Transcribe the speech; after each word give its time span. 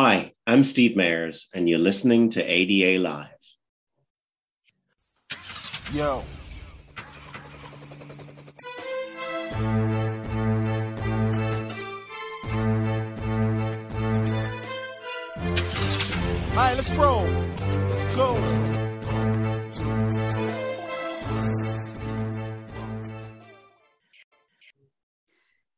Hi, 0.00 0.32
I'm 0.46 0.62
Steve 0.62 0.96
Mayers, 0.96 1.46
and 1.52 1.68
you're 1.68 1.80
listening 1.80 2.30
to 2.30 2.40
ADA 2.40 3.00
Live. 3.00 3.26
Yo. 5.92 6.08
All 6.08 6.24
right, 16.54 16.74
let's 16.76 16.92
roll. 16.92 17.24
Let's 17.24 18.14
go. 18.14 18.34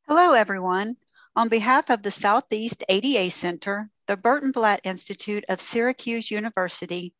Hello, 0.07 0.33
everyone. 0.33 0.95
On 1.35 1.47
behalf 1.47 1.89
of 1.89 2.03
the 2.03 2.11
Southeast 2.11 2.83
ADA 2.87 3.31
Center, 3.31 3.89
the 4.11 4.17
Burton 4.17 4.51
Blatt 4.51 4.81
Institute 4.83 5.45
of 5.47 5.61
Syracuse 5.61 6.29
University, 6.29 7.13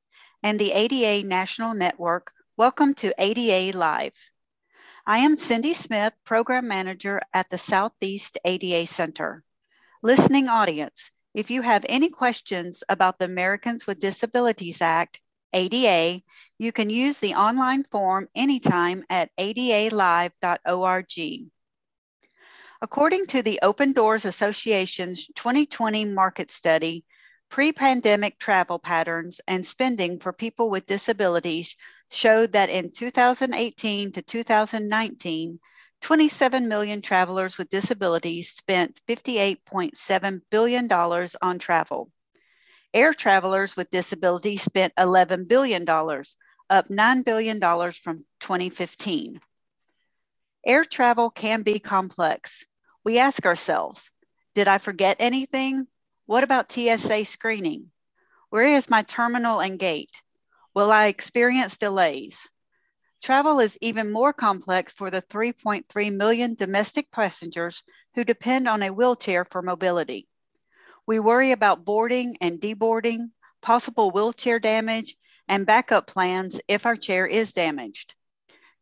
and 0.44 0.60
the 0.60 0.74
ADA 0.74 1.26
National 1.26 1.74
Network, 1.74 2.34
welcome 2.58 2.94
to 2.96 3.14
ADA 3.18 3.78
Live. 3.78 4.20
I 5.08 5.20
am 5.20 5.38
Cindy 5.38 5.74
Smith, 5.74 6.12
Program 6.26 6.68
Manager 6.68 7.22
at 7.34 7.50
the 7.50 7.58
Southeast 7.58 8.38
ADA 8.44 8.86
Center. 8.88 9.42
Listening 10.04 10.50
audience, 10.50 11.12
if 11.34 11.50
you 11.50 11.62
have 11.62 11.86
any 11.88 12.10
questions 12.10 12.84
about 12.90 13.20
the 13.20 13.24
Americans 13.24 13.88
with 13.88 14.02
Disabilities 14.02 14.82
Act, 14.82 15.22
ADA, 15.54 16.22
you 16.58 16.74
can 16.74 16.90
use 16.90 17.20
the 17.20 17.36
online 17.36 17.86
form 17.86 18.28
anytime 18.36 19.06
at 19.10 19.30
adalive.org. 19.38 21.14
According 22.84 23.28
to 23.28 23.44
the 23.44 23.60
Open 23.62 23.94
Doors 23.94 24.26
Association's 24.26 25.28
2020 25.36 26.06
market 26.06 26.50
study, 26.50 27.06
pre 27.48 27.72
pandemic 27.72 28.40
travel 28.40 28.80
patterns 28.80 29.40
and 29.48 29.64
spending 29.64 30.20
for 30.20 30.34
people 30.34 30.72
with 30.72 30.88
disabilities 30.88 31.76
showed 32.10 32.54
that 32.54 32.72
in 32.72 32.92
2018 32.92 34.14
to 34.14 34.22
2019, 34.24 35.60
27 36.02 36.68
million 36.68 37.04
travelers 37.04 37.56
with 37.56 37.70
disabilities 37.70 38.50
spent 38.50 39.00
$58.7 39.08 40.42
billion 40.50 40.92
on 40.92 41.60
travel. 41.60 42.12
Air 42.96 43.14
travelers 43.14 43.76
with 43.76 43.92
disabilities 43.92 44.64
spent 44.64 44.96
$11 44.96 45.48
billion, 45.48 45.88
up 45.88 46.88
$9 46.88 47.26
billion 47.26 47.60
from 47.92 48.26
2015. 48.40 49.40
Air 50.66 50.84
travel 50.84 51.30
can 51.30 51.62
be 51.62 51.78
complex 51.78 52.66
we 53.04 53.20
ask 53.20 53.46
ourselves 53.46 54.12
Did 54.54 54.68
I 54.68 54.78
forget 54.78 55.18
anything? 55.20 55.88
What 56.26 56.44
about 56.44 56.72
TSA 56.72 57.26
screening? 57.26 57.92
Where 58.50 58.64
is 58.64 58.90
my 58.90 59.04
terminal 59.04 59.60
and 59.60 59.80
gate? 59.80 60.22
Will 60.74 60.92
I 60.92 61.08
experience 61.08 61.78
delays? 61.78 62.48
Travel 63.22 63.60
is 63.60 63.78
even 63.82 64.12
more 64.12 64.34
complex 64.34 64.94
for 64.94 65.12
the 65.12 65.22
3.3 65.22 66.16
million 66.16 66.56
domestic 66.56 67.12
passengers 67.12 67.84
who 68.16 68.24
depend 68.24 68.68
on 68.68 68.82
a 68.82 68.92
wheelchair 68.92 69.46
for 69.46 69.62
mobility. 69.62 70.28
We 71.06 71.20
worry 71.20 71.52
about 71.52 71.86
boarding 71.86 72.38
and 72.42 72.60
deboarding, 72.60 73.32
possible 73.62 74.12
wheelchair 74.12 74.60
damage, 74.60 75.16
and 75.48 75.66
backup 75.66 76.08
plans 76.08 76.62
if 76.68 76.86
our 76.86 76.96
chair 76.96 77.28
is 77.28 77.54
damaged. 77.54 78.16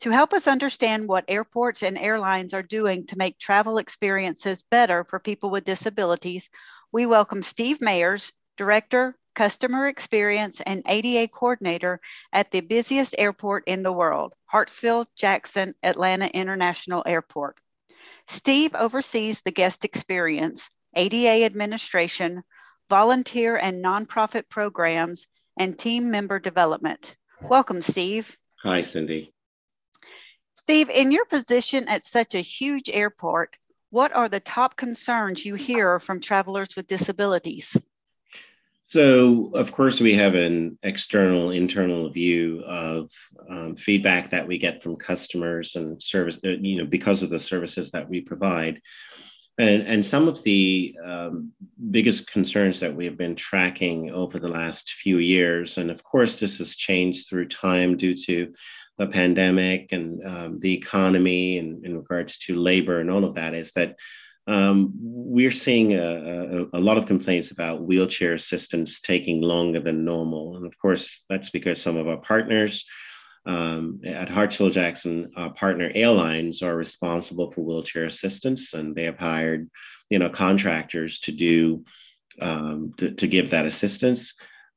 To 0.01 0.11
help 0.11 0.31
us 0.31 0.47
understand 0.47 1.09
what 1.09 1.25
airports 1.27 1.83
and 1.83 1.97
airlines 1.97 2.53
are 2.53 2.63
doing 2.63 3.05
to 3.07 3.17
make 3.17 3.37
travel 3.37 3.79
experiences 3.79 4.61
better 4.61 5.03
for 5.03 5.19
people 5.19 5.49
with 5.49 5.65
disabilities, 5.65 6.49
we 6.93 7.05
welcome 7.05 7.41
Steve 7.41 7.79
Mayers, 7.79 8.31
Director, 8.55 9.17
Customer 9.35 9.87
Experience, 9.87 10.61
and 10.61 10.83
ADA 10.87 11.27
Coordinator 11.27 11.99
at 12.31 12.49
the 12.49 12.61
busiest 12.61 13.13
airport 13.17 13.65
in 13.67 13.83
the 13.83 13.91
world, 13.91 14.33
Hartsfield 14.53 15.07
Jackson 15.17 15.75
Atlanta 15.83 16.27
International 16.27 17.03
Airport. 17.05 17.57
Steve 18.25 18.75
oversees 18.75 19.41
the 19.41 19.51
guest 19.51 19.83
experience, 19.83 20.69
ADA 20.95 21.43
administration, 21.43 22.41
volunteer 22.89 23.57
and 23.57 23.83
nonprofit 23.83 24.47
programs, 24.47 25.27
and 25.57 25.77
team 25.77 26.09
member 26.09 26.39
development. 26.39 27.17
Welcome, 27.41 27.81
Steve. 27.81 28.37
Hi, 28.63 28.81
Cindy. 28.81 29.33
Steve, 30.59 30.89
in 30.89 31.09
your 31.09 31.23
position 31.23 31.87
at 31.87 32.03
such 32.03 32.35
a 32.35 32.41
huge 32.41 32.89
airport, 32.89 33.55
what 33.91 34.13
are 34.13 34.27
the 34.27 34.41
top 34.41 34.75
concerns 34.75 35.45
you 35.45 35.55
hear 35.55 35.99
from 35.99 36.19
travelers 36.19 36.75
with 36.75 36.85
disabilities? 36.85 37.77
So, 38.87 39.51
of 39.53 39.71
course, 39.71 40.01
we 40.01 40.15
have 40.15 40.35
an 40.35 40.77
external, 40.83 41.51
internal 41.51 42.09
view 42.09 42.61
of 42.67 43.09
um, 43.49 43.77
feedback 43.77 44.31
that 44.31 44.49
we 44.49 44.57
get 44.57 44.83
from 44.83 44.97
customers 44.97 45.77
and 45.77 46.03
service, 46.03 46.41
uh, 46.43 46.49
you 46.49 46.79
know, 46.79 46.85
because 46.85 47.23
of 47.23 47.29
the 47.29 47.39
services 47.39 47.91
that 47.91 48.09
we 48.09 48.19
provide. 48.19 48.81
And, 49.57 49.83
and 49.83 50.05
some 50.05 50.27
of 50.27 50.43
the 50.43 50.93
um, 51.05 51.53
biggest 51.89 52.29
concerns 52.29 52.81
that 52.81 52.95
we 52.95 53.05
have 53.05 53.17
been 53.17 53.35
tracking 53.35 54.11
over 54.11 54.39
the 54.39 54.49
last 54.49 54.91
few 54.91 55.19
years, 55.19 55.77
and 55.77 55.89
of 55.89 56.03
course, 56.03 56.37
this 56.37 56.57
has 56.57 56.75
changed 56.75 57.29
through 57.29 57.47
time 57.47 57.95
due 57.95 58.15
to 58.25 58.53
the 58.99 59.07
pandemic 59.07 59.87
and 59.91 60.21
um, 60.25 60.59
the 60.59 60.73
economy 60.73 61.57
and 61.57 61.85
in 61.85 61.97
regards 61.97 62.37
to 62.37 62.55
labor 62.55 62.99
and 62.99 63.09
all 63.09 63.23
of 63.23 63.35
that 63.35 63.55
is 63.55 63.71
that 63.71 63.95
um, 64.45 64.91
we're 64.99 65.51
seeing 65.51 65.93
a, 65.93 66.67
a, 66.73 66.79
a, 66.79 66.81
lot 66.81 66.97
of 66.97 67.05
complaints 67.05 67.51
about 67.51 67.83
wheelchair 67.83 68.33
assistance 68.33 68.99
taking 68.99 69.41
longer 69.41 69.79
than 69.79 70.03
normal. 70.03 70.57
And 70.57 70.65
of 70.65 70.75
course, 70.79 71.23
that's 71.29 71.51
because 71.51 71.79
some 71.79 71.97
of 71.97 72.07
our 72.07 72.17
partners 72.17 72.85
um, 73.45 74.01
at 74.03 74.27
Hartsfield 74.27 74.73
Jackson, 74.73 75.31
our 75.35 75.53
partner 75.53 75.91
airlines 75.93 76.61
are 76.61 76.75
responsible 76.75 77.51
for 77.51 77.61
wheelchair 77.61 78.05
assistance, 78.05 78.73
and 78.73 78.95
they 78.95 79.03
have 79.03 79.19
hired, 79.19 79.69
you 80.09 80.19
know, 80.19 80.29
contractors 80.29 81.19
to 81.21 81.31
do 81.31 81.83
um, 82.41 82.93
to, 82.97 83.11
to, 83.11 83.27
give 83.27 83.51
that 83.51 83.65
assistance. 83.65 84.33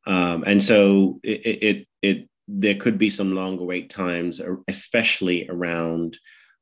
Um, 0.06 0.44
and 0.47 0.62
so 0.62 1.21
it, 1.22 1.62
it, 1.62 1.89
it 2.03 2.28
there 2.48 2.76
could 2.76 2.98
be 2.98 3.10
some 3.10 3.34
longer 3.34 3.64
wait 3.64 3.91
times, 3.91 4.41
especially 4.69 5.48
around 5.48 6.19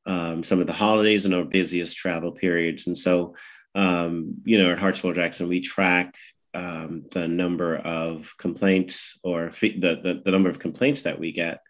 um, 0.06 0.44
some 0.44 0.60
of 0.60 0.66
the 0.66 0.72
holidays 0.72 1.24
and 1.24 1.34
our 1.34 1.44
busiest 1.44 1.96
travel 1.96 2.32
periods. 2.32 2.86
And 2.86 2.98
so, 2.98 3.34
um, 3.74 4.36
you 4.44 4.58
know, 4.58 4.72
at 4.72 4.78
Hartsfield 4.78 5.14
Jackson, 5.14 5.48
we 5.48 5.60
track 5.60 6.14
um, 6.54 7.04
the 7.12 7.28
number 7.28 7.76
of 7.76 8.32
complaints 8.38 9.18
or 9.22 9.52
the, 9.60 9.78
the, 9.78 10.22
the, 10.24 10.30
number 10.30 10.48
of 10.48 10.58
complaints 10.58 11.02
that 11.02 11.20
we 11.20 11.32
get 11.32 11.60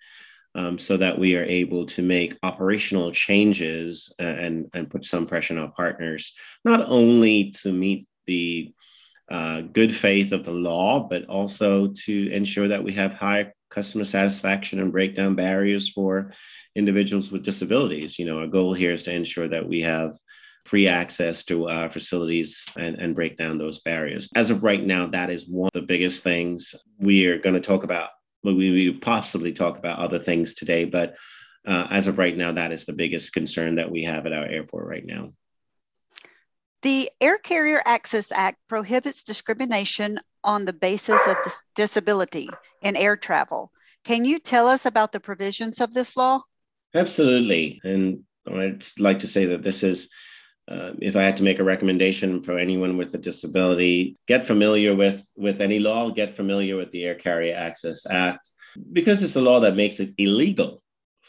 um, 0.55 0.79
so 0.79 0.97
that 0.97 1.19
we 1.19 1.37
are 1.37 1.45
able 1.45 1.87
to 1.87 2.03
make 2.03 2.39
operational 2.43 3.13
changes 3.13 4.15
and, 4.19 4.71
and 4.73 4.91
put 4.91 5.05
some 5.05 5.27
pressure 5.27 5.55
on 5.55 5.61
our 5.61 5.73
partners, 5.73 6.35
not 6.65 6.89
only 6.89 7.51
to 7.63 7.73
meet 7.73 8.07
the 8.27 8.73
uh, 9.31 9.61
good 9.61 9.95
faith 9.95 10.33
of 10.33 10.45
the 10.45 10.51
law, 10.51 11.07
but 11.09 11.27
also 11.27 11.89
to 11.89 12.33
ensure 12.33 12.69
that 12.69 12.83
we 12.83 12.95
have 12.95 13.13
high 13.13 13.53
customer 13.71 14.05
satisfaction 14.05 14.81
and 14.81 14.93
break 14.93 15.17
down 15.17 15.35
barriers 15.35 15.89
for 15.89 16.33
individuals 16.75 17.31
with 17.31 17.45
disabilities. 17.45 18.19
You 18.19 18.27
know, 18.27 18.39
our 18.39 18.47
goal 18.47 18.75
here 18.75 18.93
is 18.93 19.05
to 19.05 19.13
ensure 19.13 19.49
that 19.49 19.69
we 19.69 19.81
have 19.83 20.19
free 20.67 20.89
access 20.89 21.45
to 21.45 21.69
our 21.69 21.91
facilities 21.91 22.65
and, 22.77 22.97
and 22.97 23.15
break 23.15 23.37
down 23.37 23.59
those 23.59 23.81
barriers. 23.81 24.29
As 24.35 24.51
of 24.51 24.63
right 24.63 24.85
now, 24.85 25.07
that 25.07 25.31
is 25.31 25.49
one 25.49 25.71
of 25.75 25.81
the 25.81 25.87
biggest 25.87 26.23
things 26.23 26.75
we 26.99 27.27
are 27.27 27.39
going 27.39 27.55
to 27.55 27.61
talk 27.61 27.83
about. 27.83 28.11
We, 28.45 28.55
we 28.55 28.93
possibly 28.93 29.53
talk 29.53 29.79
about 29.79 29.99
other 29.99 30.19
things 30.19 30.55
today, 30.55 30.85
but 30.85 31.17
uh, 31.67 31.87
as 31.91 32.07
of 32.07 32.19
right 32.19 32.37
now, 32.37 32.53
that 32.53 32.73
is 32.73 32.87
the 32.87 32.93
biggest 32.93 33.33
concern 33.33 33.77
that 33.77 33.91
we 33.91 34.05
have 34.05 34.27
at 34.27 34.33
our 34.33 34.47
airport 34.47 34.87
right 34.87 35.05
now. 35.05 35.33
The 36.83 37.11
Air 37.21 37.37
Carrier 37.37 37.83
Access 37.85 38.33
Act 38.33 38.59
prohibits 38.67 39.25
discrimination 39.25 40.21
on 40.43 40.65
the 40.65 40.73
basis 40.73 41.27
of 41.27 41.37
dis- 41.45 41.63
disability 41.75 42.49
in 42.83 42.97
air 42.97 43.17
travel. 43.17 43.71
Can 44.05 44.25
you 44.25 44.39
tell 44.39 44.67
us 44.67 44.87
about 44.87 45.13
the 45.13 45.21
provisions 45.21 45.81
of 45.81 45.93
this 45.93 46.17
law? 46.17 46.43
Absolutely. 46.95 47.81
And 47.85 48.25
I'd 48.47 48.85
like 48.99 49.21
to 49.21 49.27
say 49.27 49.47
that 49.47 49.63
this 49.63 49.83
is, 49.83 50.09
uh, 50.67 50.93
if 51.01 51.17
I 51.17 51.23
had 51.23 51.37
to 51.37 51.43
make 51.43 51.59
a 51.59 51.65
recommendation 51.65 52.43
for 52.43 52.59
anyone 52.59 52.97
with 52.97 53.15
a 53.15 53.19
disability, 53.19 54.17
get 54.27 54.45
familiar 54.45 54.95
with, 54.95 55.25
with 55.37 55.61
any 55.61 55.79
law, 55.79 56.11
get 56.11 56.37
familiar 56.37 56.77
with 56.77 56.91
the 56.91 57.05
Air 57.05 57.15
Carrier 57.15 57.55
Access 57.55 58.07
Act, 58.09 58.49
because 58.93 59.23
it's 59.23 59.37
a 59.37 59.41
law 59.41 59.61
that 59.61 59.77
makes 59.77 60.01
it 60.01 60.15
illegal 60.17 60.83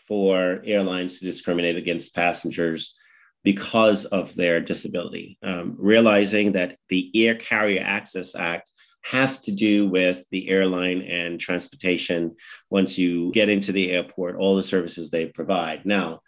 for 0.07 0.61
airlines 0.65 1.19
to 1.19 1.25
discriminate 1.25 1.75
against 1.75 2.15
passengers 2.15 2.97
because 3.43 4.05
of 4.05 4.33
their 4.35 4.61
disability. 4.61 5.37
Um, 5.43 5.75
realizing 5.77 6.53
that 6.53 6.77
the 6.89 7.11
Air 7.15 7.35
Carrier 7.35 7.83
Access 7.83 8.35
Act 8.35 8.69
has 9.01 9.41
to 9.41 9.51
do 9.51 9.87
with 9.87 10.23
the 10.31 10.49
airline 10.49 11.01
and 11.01 11.39
transportation 11.39 12.35
once 12.69 12.97
you 12.97 13.31
get 13.31 13.49
into 13.49 13.71
the 13.71 13.91
airport, 13.91 14.35
all 14.35 14.55
the 14.55 14.63
services 14.63 15.09
they 15.09 15.25
provide. 15.25 15.85
Now, 15.85 16.21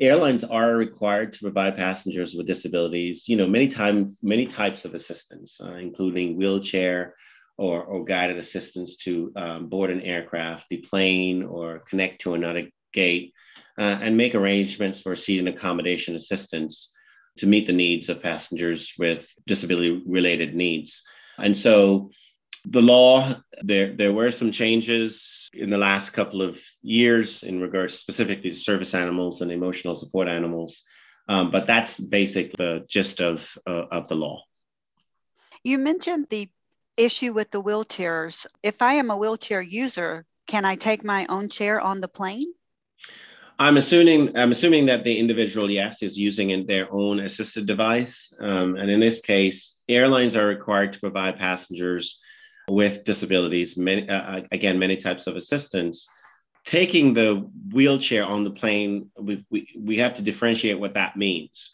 airlines 0.00 0.44
are 0.44 0.74
required 0.74 1.34
to 1.34 1.40
provide 1.40 1.76
passengers 1.76 2.34
with 2.34 2.46
disabilities, 2.46 3.28
you 3.28 3.36
know, 3.36 3.46
many 3.46 3.68
times, 3.68 4.18
many 4.22 4.46
types 4.46 4.84
of 4.84 4.94
assistance, 4.94 5.60
uh, 5.60 5.74
including 5.74 6.36
wheelchair 6.36 7.14
or, 7.56 7.82
or 7.82 8.04
guided 8.04 8.36
assistance 8.36 8.96
to 8.96 9.32
um, 9.36 9.68
board 9.68 9.90
an 9.90 10.02
aircraft, 10.02 10.66
the 10.68 10.78
plane, 10.78 11.42
or 11.42 11.80
connect 11.80 12.20
to 12.22 12.34
another 12.34 12.68
gate, 12.92 13.32
uh, 13.78 13.98
and 14.00 14.16
make 14.16 14.34
arrangements 14.34 15.00
for 15.00 15.16
seating 15.16 15.48
accommodation 15.48 16.16
assistance 16.16 16.92
to 17.38 17.46
meet 17.46 17.66
the 17.66 17.72
needs 17.72 18.08
of 18.08 18.22
passengers 18.22 18.92
with 18.98 19.26
disability 19.46 20.02
related 20.06 20.54
needs. 20.54 21.02
And 21.38 21.56
so 21.56 22.10
the 22.64 22.82
law, 22.82 23.34
there, 23.62 23.94
there 23.94 24.12
were 24.12 24.32
some 24.32 24.50
changes 24.50 25.48
in 25.52 25.70
the 25.70 25.78
last 25.78 26.10
couple 26.10 26.42
of 26.42 26.60
years 26.82 27.42
in 27.42 27.60
regards 27.60 27.94
specifically 27.94 28.50
to 28.50 28.56
service 28.56 28.94
animals 28.94 29.40
and 29.40 29.50
emotional 29.50 29.94
support 29.94 30.28
animals. 30.28 30.82
Um, 31.28 31.50
but 31.50 31.66
that's 31.66 31.98
basically 31.98 32.54
the 32.58 32.84
gist 32.88 33.20
of, 33.20 33.48
uh, 33.66 33.86
of 33.90 34.08
the 34.08 34.14
law. 34.14 34.42
You 35.62 35.78
mentioned 35.78 36.26
the 36.30 36.48
issue 36.96 37.32
with 37.32 37.50
the 37.50 37.62
wheelchairs. 37.62 38.46
If 38.62 38.82
I 38.82 38.94
am 38.94 39.10
a 39.10 39.16
wheelchair 39.16 39.60
user, 39.60 40.24
can 40.46 40.64
I 40.64 40.76
take 40.76 41.04
my 41.04 41.26
own 41.28 41.48
chair 41.48 41.80
on 41.80 42.00
the 42.00 42.08
plane? 42.08 42.52
I'm 43.58 43.78
assuming 43.78 44.36
I'm 44.36 44.52
assuming 44.52 44.86
that 44.86 45.02
the 45.02 45.18
individual, 45.18 45.70
yes, 45.70 46.02
is 46.02 46.18
using 46.18 46.66
their 46.66 46.92
own 46.92 47.20
assisted 47.20 47.66
device, 47.66 48.32
um, 48.38 48.76
and 48.76 48.90
in 48.90 49.00
this 49.00 49.20
case, 49.20 49.78
airlines 49.88 50.36
are 50.36 50.46
required 50.46 50.92
to 50.92 51.00
provide 51.00 51.38
passengers 51.38 52.20
with 52.68 53.04
disabilities, 53.04 53.76
many, 53.76 54.08
uh, 54.08 54.38
uh, 54.38 54.40
again, 54.52 54.78
many 54.78 54.96
types 54.96 55.26
of 55.26 55.36
assistance. 55.36 56.08
Taking 56.64 57.14
the 57.14 57.48
wheelchair 57.72 58.24
on 58.24 58.42
the 58.42 58.50
plane, 58.50 59.10
we, 59.18 59.46
we, 59.50 59.68
we 59.78 59.98
have 59.98 60.14
to 60.14 60.22
differentiate 60.22 60.80
what 60.80 60.94
that 60.94 61.16
means. 61.16 61.70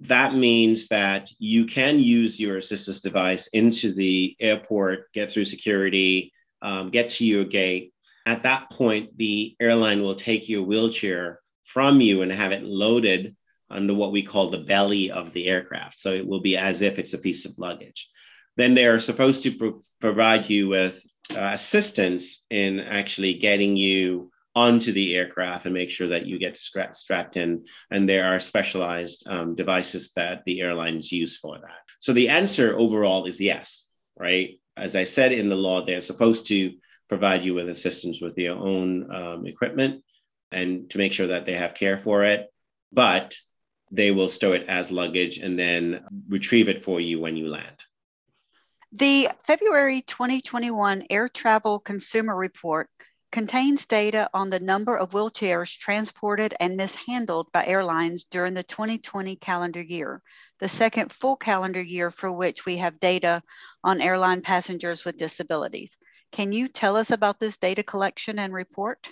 That 0.00 0.34
means 0.34 0.88
that 0.88 1.30
you 1.38 1.64
can 1.64 1.98
use 1.98 2.38
your 2.38 2.58
assistance 2.58 3.00
device 3.00 3.46
into 3.48 3.94
the 3.94 4.36
airport, 4.38 5.10
get 5.14 5.30
through 5.30 5.46
security, 5.46 6.34
um, 6.60 6.90
get 6.90 7.10
to 7.10 7.24
your 7.24 7.44
gate. 7.44 7.94
At 8.26 8.42
that 8.42 8.70
point, 8.70 9.16
the 9.16 9.56
airline 9.60 10.02
will 10.02 10.16
take 10.16 10.48
your 10.48 10.64
wheelchair 10.64 11.40
from 11.64 12.00
you 12.00 12.22
and 12.22 12.30
have 12.30 12.52
it 12.52 12.64
loaded 12.64 13.36
under 13.70 13.94
what 13.94 14.12
we 14.12 14.22
call 14.22 14.50
the 14.50 14.58
belly 14.58 15.10
of 15.10 15.32
the 15.32 15.48
aircraft. 15.48 15.96
So 15.96 16.12
it 16.12 16.26
will 16.26 16.40
be 16.40 16.56
as 16.56 16.82
if 16.82 16.98
it's 16.98 17.14
a 17.14 17.18
piece 17.18 17.46
of 17.46 17.58
luggage 17.58 18.10
then 18.56 18.74
they 18.74 18.86
are 18.86 18.98
supposed 18.98 19.42
to 19.44 19.52
pro- 19.52 19.82
provide 20.00 20.48
you 20.50 20.68
with 20.68 21.02
uh, 21.30 21.50
assistance 21.52 22.44
in 22.50 22.80
actually 22.80 23.34
getting 23.34 23.76
you 23.76 24.30
onto 24.54 24.92
the 24.92 25.14
aircraft 25.14 25.66
and 25.66 25.74
make 25.74 25.90
sure 25.90 26.08
that 26.08 26.26
you 26.26 26.38
get 26.38 26.56
stra- 26.56 26.94
strapped 26.94 27.36
in. 27.36 27.64
And 27.90 28.08
there 28.08 28.32
are 28.32 28.40
specialized 28.40 29.26
um, 29.28 29.54
devices 29.54 30.12
that 30.16 30.44
the 30.46 30.62
airlines 30.62 31.12
use 31.12 31.36
for 31.36 31.58
that. 31.58 31.80
So 32.00 32.12
the 32.12 32.30
answer 32.30 32.76
overall 32.76 33.26
is 33.26 33.40
yes, 33.40 33.86
right? 34.16 34.58
As 34.76 34.96
I 34.96 35.04
said 35.04 35.32
in 35.32 35.48
the 35.48 35.56
law, 35.56 35.84
they're 35.84 36.00
supposed 36.00 36.46
to 36.48 36.72
provide 37.08 37.44
you 37.44 37.54
with 37.54 37.68
assistance 37.68 38.20
with 38.20 38.36
your 38.38 38.56
own 38.56 39.14
um, 39.14 39.46
equipment 39.46 40.02
and 40.50 40.90
to 40.90 40.98
make 40.98 41.12
sure 41.12 41.28
that 41.28 41.46
they 41.46 41.54
have 41.54 41.74
care 41.74 41.98
for 41.98 42.24
it. 42.24 42.46
But 42.92 43.34
they 43.90 44.10
will 44.10 44.28
stow 44.28 44.52
it 44.52 44.66
as 44.68 44.90
luggage 44.90 45.38
and 45.38 45.58
then 45.58 46.04
retrieve 46.28 46.68
it 46.68 46.84
for 46.84 47.00
you 47.00 47.20
when 47.20 47.36
you 47.36 47.48
land. 47.48 47.76
The 48.92 49.28
February 49.44 50.02
2021 50.02 51.06
Air 51.10 51.28
Travel 51.28 51.78
Consumer 51.78 52.34
Report 52.34 52.88
contains 53.32 53.86
data 53.86 54.30
on 54.32 54.48
the 54.48 54.60
number 54.60 54.96
of 54.96 55.10
wheelchairs 55.10 55.76
transported 55.76 56.54
and 56.58 56.76
mishandled 56.76 57.50
by 57.52 57.66
airlines 57.66 58.24
during 58.24 58.54
the 58.54 58.62
2020 58.62 59.36
calendar 59.36 59.82
year, 59.82 60.22
the 60.60 60.68
second 60.68 61.12
full 61.12 61.36
calendar 61.36 61.82
year 61.82 62.10
for 62.10 62.32
which 62.32 62.64
we 62.64 62.78
have 62.78 62.98
data 62.98 63.42
on 63.84 64.00
airline 64.00 64.40
passengers 64.40 65.04
with 65.04 65.18
disabilities. 65.18 65.98
Can 66.36 66.52
you 66.52 66.68
tell 66.68 66.96
us 66.96 67.10
about 67.10 67.40
this 67.40 67.56
data 67.56 67.82
collection 67.82 68.38
and 68.38 68.52
report? 68.52 69.08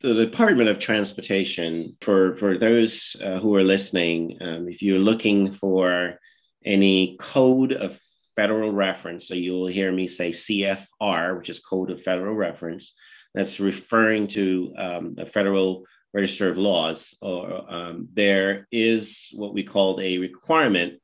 The 0.00 0.14
Department 0.14 0.68
of 0.68 0.80
Transportation, 0.80 1.96
for, 2.00 2.36
for 2.38 2.58
those 2.58 3.14
uh, 3.22 3.38
who 3.38 3.54
are 3.54 3.62
listening, 3.62 4.38
um, 4.40 4.68
if 4.68 4.82
you're 4.82 4.98
looking 4.98 5.52
for 5.52 6.18
any 6.64 7.18
code 7.20 7.72
of 7.72 8.00
federal 8.34 8.72
reference. 8.72 9.28
So 9.28 9.34
you'll 9.34 9.68
hear 9.68 9.92
me 9.92 10.08
say 10.08 10.32
CFR, 10.32 11.38
which 11.38 11.50
is 11.50 11.60
Code 11.60 11.92
of 11.92 12.02
Federal 12.02 12.34
Reference. 12.34 12.94
That's 13.32 13.60
referring 13.60 14.26
to 14.28 14.74
um, 14.76 15.14
the 15.14 15.24
Federal 15.24 15.84
Register 16.12 16.50
of 16.50 16.58
Laws. 16.58 17.16
Or 17.22 17.72
um, 17.72 18.08
there 18.12 18.66
is 18.72 19.28
what 19.34 19.54
we 19.54 19.62
call 19.62 20.00
a 20.00 20.18
requirement 20.18 20.94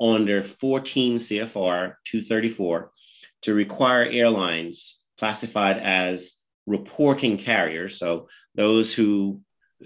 under 0.00 0.42
14 0.42 1.18
CFR 1.18 1.96
234 2.06 2.90
to 3.42 3.52
require 3.52 4.06
airlines 4.06 5.00
classified 5.22 5.78
as 5.78 6.34
reporting 6.66 7.38
carriers. 7.38 7.96
So 7.96 8.26
those 8.56 8.92
who 8.92 9.40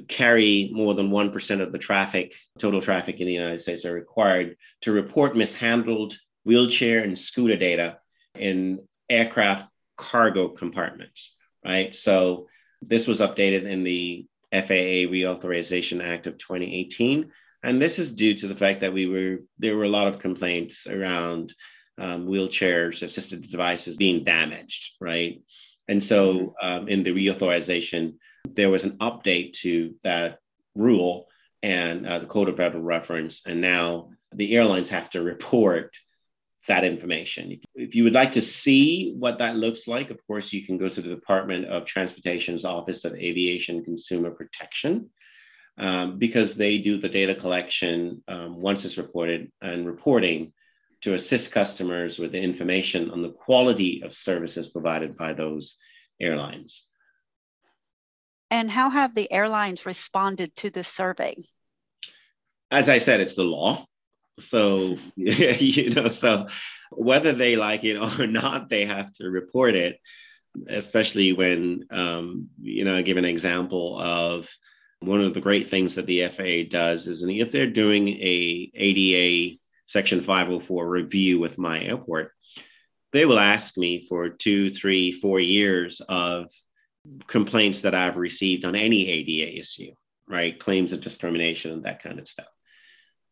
carry 0.08 0.70
more 0.72 0.94
than 0.94 1.10
1% 1.10 1.60
of 1.60 1.72
the 1.72 1.78
traffic, 1.78 2.32
total 2.58 2.80
traffic 2.80 3.20
in 3.20 3.26
the 3.26 3.34
United 3.34 3.60
States, 3.60 3.84
are 3.84 3.92
required 3.92 4.56
to 4.80 4.92
report 4.92 5.36
mishandled 5.36 6.16
wheelchair 6.46 7.02
and 7.04 7.18
scooter 7.18 7.58
data 7.58 7.98
in 8.34 8.78
aircraft 9.10 9.68
cargo 9.98 10.48
compartments, 10.48 11.36
right? 11.62 11.94
So 11.94 12.46
this 12.80 13.06
was 13.06 13.20
updated 13.20 13.64
in 13.64 13.84
the 13.84 14.24
FAA 14.54 15.04
Reauthorization 15.12 16.02
Act 16.02 16.26
of 16.26 16.38
2018. 16.38 17.30
And 17.62 17.82
this 17.82 17.98
is 17.98 18.14
due 18.14 18.32
to 18.36 18.48
the 18.48 18.56
fact 18.56 18.80
that 18.80 18.94
we 18.94 19.06
were 19.06 19.42
there 19.58 19.76
were 19.76 19.84
a 19.84 19.96
lot 19.98 20.08
of 20.08 20.18
complaints 20.18 20.86
around 20.86 21.52
um, 21.98 22.26
wheelchairs, 22.26 23.02
assisted 23.02 23.48
devices 23.50 23.96
being 23.96 24.24
damaged, 24.24 24.92
right? 25.00 25.42
And 25.88 26.02
so 26.02 26.54
um, 26.60 26.88
in 26.88 27.02
the 27.02 27.12
reauthorization, 27.12 28.14
there 28.48 28.70
was 28.70 28.84
an 28.84 28.98
update 28.98 29.54
to 29.54 29.94
that 30.02 30.38
rule 30.74 31.28
and 31.62 32.06
uh, 32.06 32.18
the 32.18 32.26
Code 32.26 32.48
of 32.48 32.56
Federal 32.56 32.82
Reference. 32.82 33.42
And 33.46 33.60
now 33.60 34.10
the 34.32 34.56
airlines 34.56 34.90
have 34.90 35.10
to 35.10 35.22
report 35.22 35.96
that 36.68 36.84
information. 36.84 37.60
If 37.74 37.94
you 37.94 38.04
would 38.04 38.14
like 38.14 38.32
to 38.32 38.42
see 38.42 39.14
what 39.16 39.38
that 39.38 39.56
looks 39.56 39.86
like, 39.86 40.10
of 40.10 40.24
course, 40.26 40.52
you 40.52 40.66
can 40.66 40.78
go 40.78 40.88
to 40.88 41.00
the 41.00 41.14
Department 41.14 41.66
of 41.66 41.86
Transportation's 41.86 42.64
Office 42.64 43.04
of 43.04 43.14
Aviation 43.14 43.84
Consumer 43.84 44.32
Protection 44.32 45.10
um, 45.78 46.18
because 46.18 46.56
they 46.56 46.78
do 46.78 46.98
the 46.98 47.08
data 47.08 47.34
collection 47.34 48.22
um, 48.28 48.60
once 48.60 48.84
it's 48.84 48.98
reported 48.98 49.52
and 49.62 49.86
reporting 49.86 50.52
to 51.02 51.14
assist 51.14 51.52
customers 51.52 52.18
with 52.18 52.32
the 52.32 52.40
information 52.40 53.10
on 53.10 53.22
the 53.22 53.30
quality 53.30 54.02
of 54.02 54.14
services 54.14 54.68
provided 54.68 55.16
by 55.16 55.34
those 55.34 55.76
airlines. 56.20 56.84
And 58.50 58.70
how 58.70 58.90
have 58.90 59.14
the 59.14 59.30
airlines 59.30 59.86
responded 59.86 60.54
to 60.56 60.70
this 60.70 60.88
survey? 60.88 61.36
As 62.70 62.88
I 62.88 62.98
said, 62.98 63.20
it's 63.20 63.34
the 63.34 63.44
law. 63.44 63.86
So, 64.38 64.96
you 65.16 65.90
know, 65.90 66.10
so 66.10 66.48
whether 66.90 67.32
they 67.32 67.56
like 67.56 67.84
it 67.84 67.96
or 67.96 68.26
not, 68.26 68.68
they 68.68 68.84
have 68.84 69.12
to 69.14 69.28
report 69.28 69.74
it, 69.74 70.00
especially 70.68 71.32
when, 71.32 71.86
um, 71.90 72.48
you 72.60 72.84
know, 72.84 72.96
I 72.96 73.02
give 73.02 73.16
an 73.16 73.24
example 73.24 74.00
of 74.00 74.48
one 75.00 75.20
of 75.20 75.34
the 75.34 75.40
great 75.40 75.68
things 75.68 75.96
that 75.96 76.06
the 76.06 76.26
FAA 76.28 76.70
does 76.70 77.06
is 77.06 77.22
if 77.22 77.52
they're 77.52 77.66
doing 77.66 78.08
a 78.08 78.70
ADA 78.74 79.58
Section 79.86 80.20
504 80.20 80.88
review 80.88 81.38
with 81.38 81.58
my 81.58 81.82
airport, 81.82 82.32
they 83.12 83.24
will 83.24 83.38
ask 83.38 83.76
me 83.76 84.06
for 84.08 84.28
two, 84.28 84.70
three, 84.70 85.12
four 85.12 85.40
years 85.40 86.00
of 86.08 86.50
complaints 87.26 87.82
that 87.82 87.94
I've 87.94 88.16
received 88.16 88.64
on 88.64 88.74
any 88.74 89.08
ADA 89.08 89.58
issue, 89.58 89.92
right? 90.28 90.58
Claims 90.58 90.92
of 90.92 91.00
discrimination 91.00 91.72
and 91.72 91.84
that 91.84 92.02
kind 92.02 92.18
of 92.18 92.28
stuff. 92.28 92.46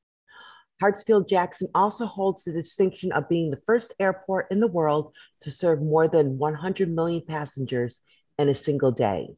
Hartsfield 0.83 1.29
Jackson 1.29 1.69
also 1.75 2.07
holds 2.07 2.45
the 2.45 2.53
distinction 2.53 3.11
of 3.13 3.29
being 3.29 3.51
the 3.51 3.61
first 3.67 3.95
airport 3.99 4.47
in 4.51 4.61
the 4.61 4.67
world 4.67 5.15
to 5.41 5.51
serve 5.51 5.81
more 5.81 6.07
than 6.07 6.39
100 6.39 6.95
million 6.95 7.23
passengers 7.27 8.03
in 8.39 8.49
a 8.49 8.55
single 8.55 8.93
day. 8.93 9.29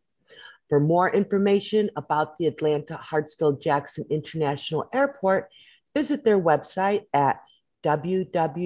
For 0.68 0.80
more 0.80 1.10
information 1.12 1.90
about 1.96 2.38
the 2.38 2.46
Atlanta 2.46 3.00
Hartsfield 3.02 3.62
Jackson 3.62 4.04
International 4.10 4.88
Airport, 4.92 5.48
visit 5.94 6.24
their 6.24 6.40
website 6.40 7.04
at 7.14 7.40
www.atl.com. 7.84 8.58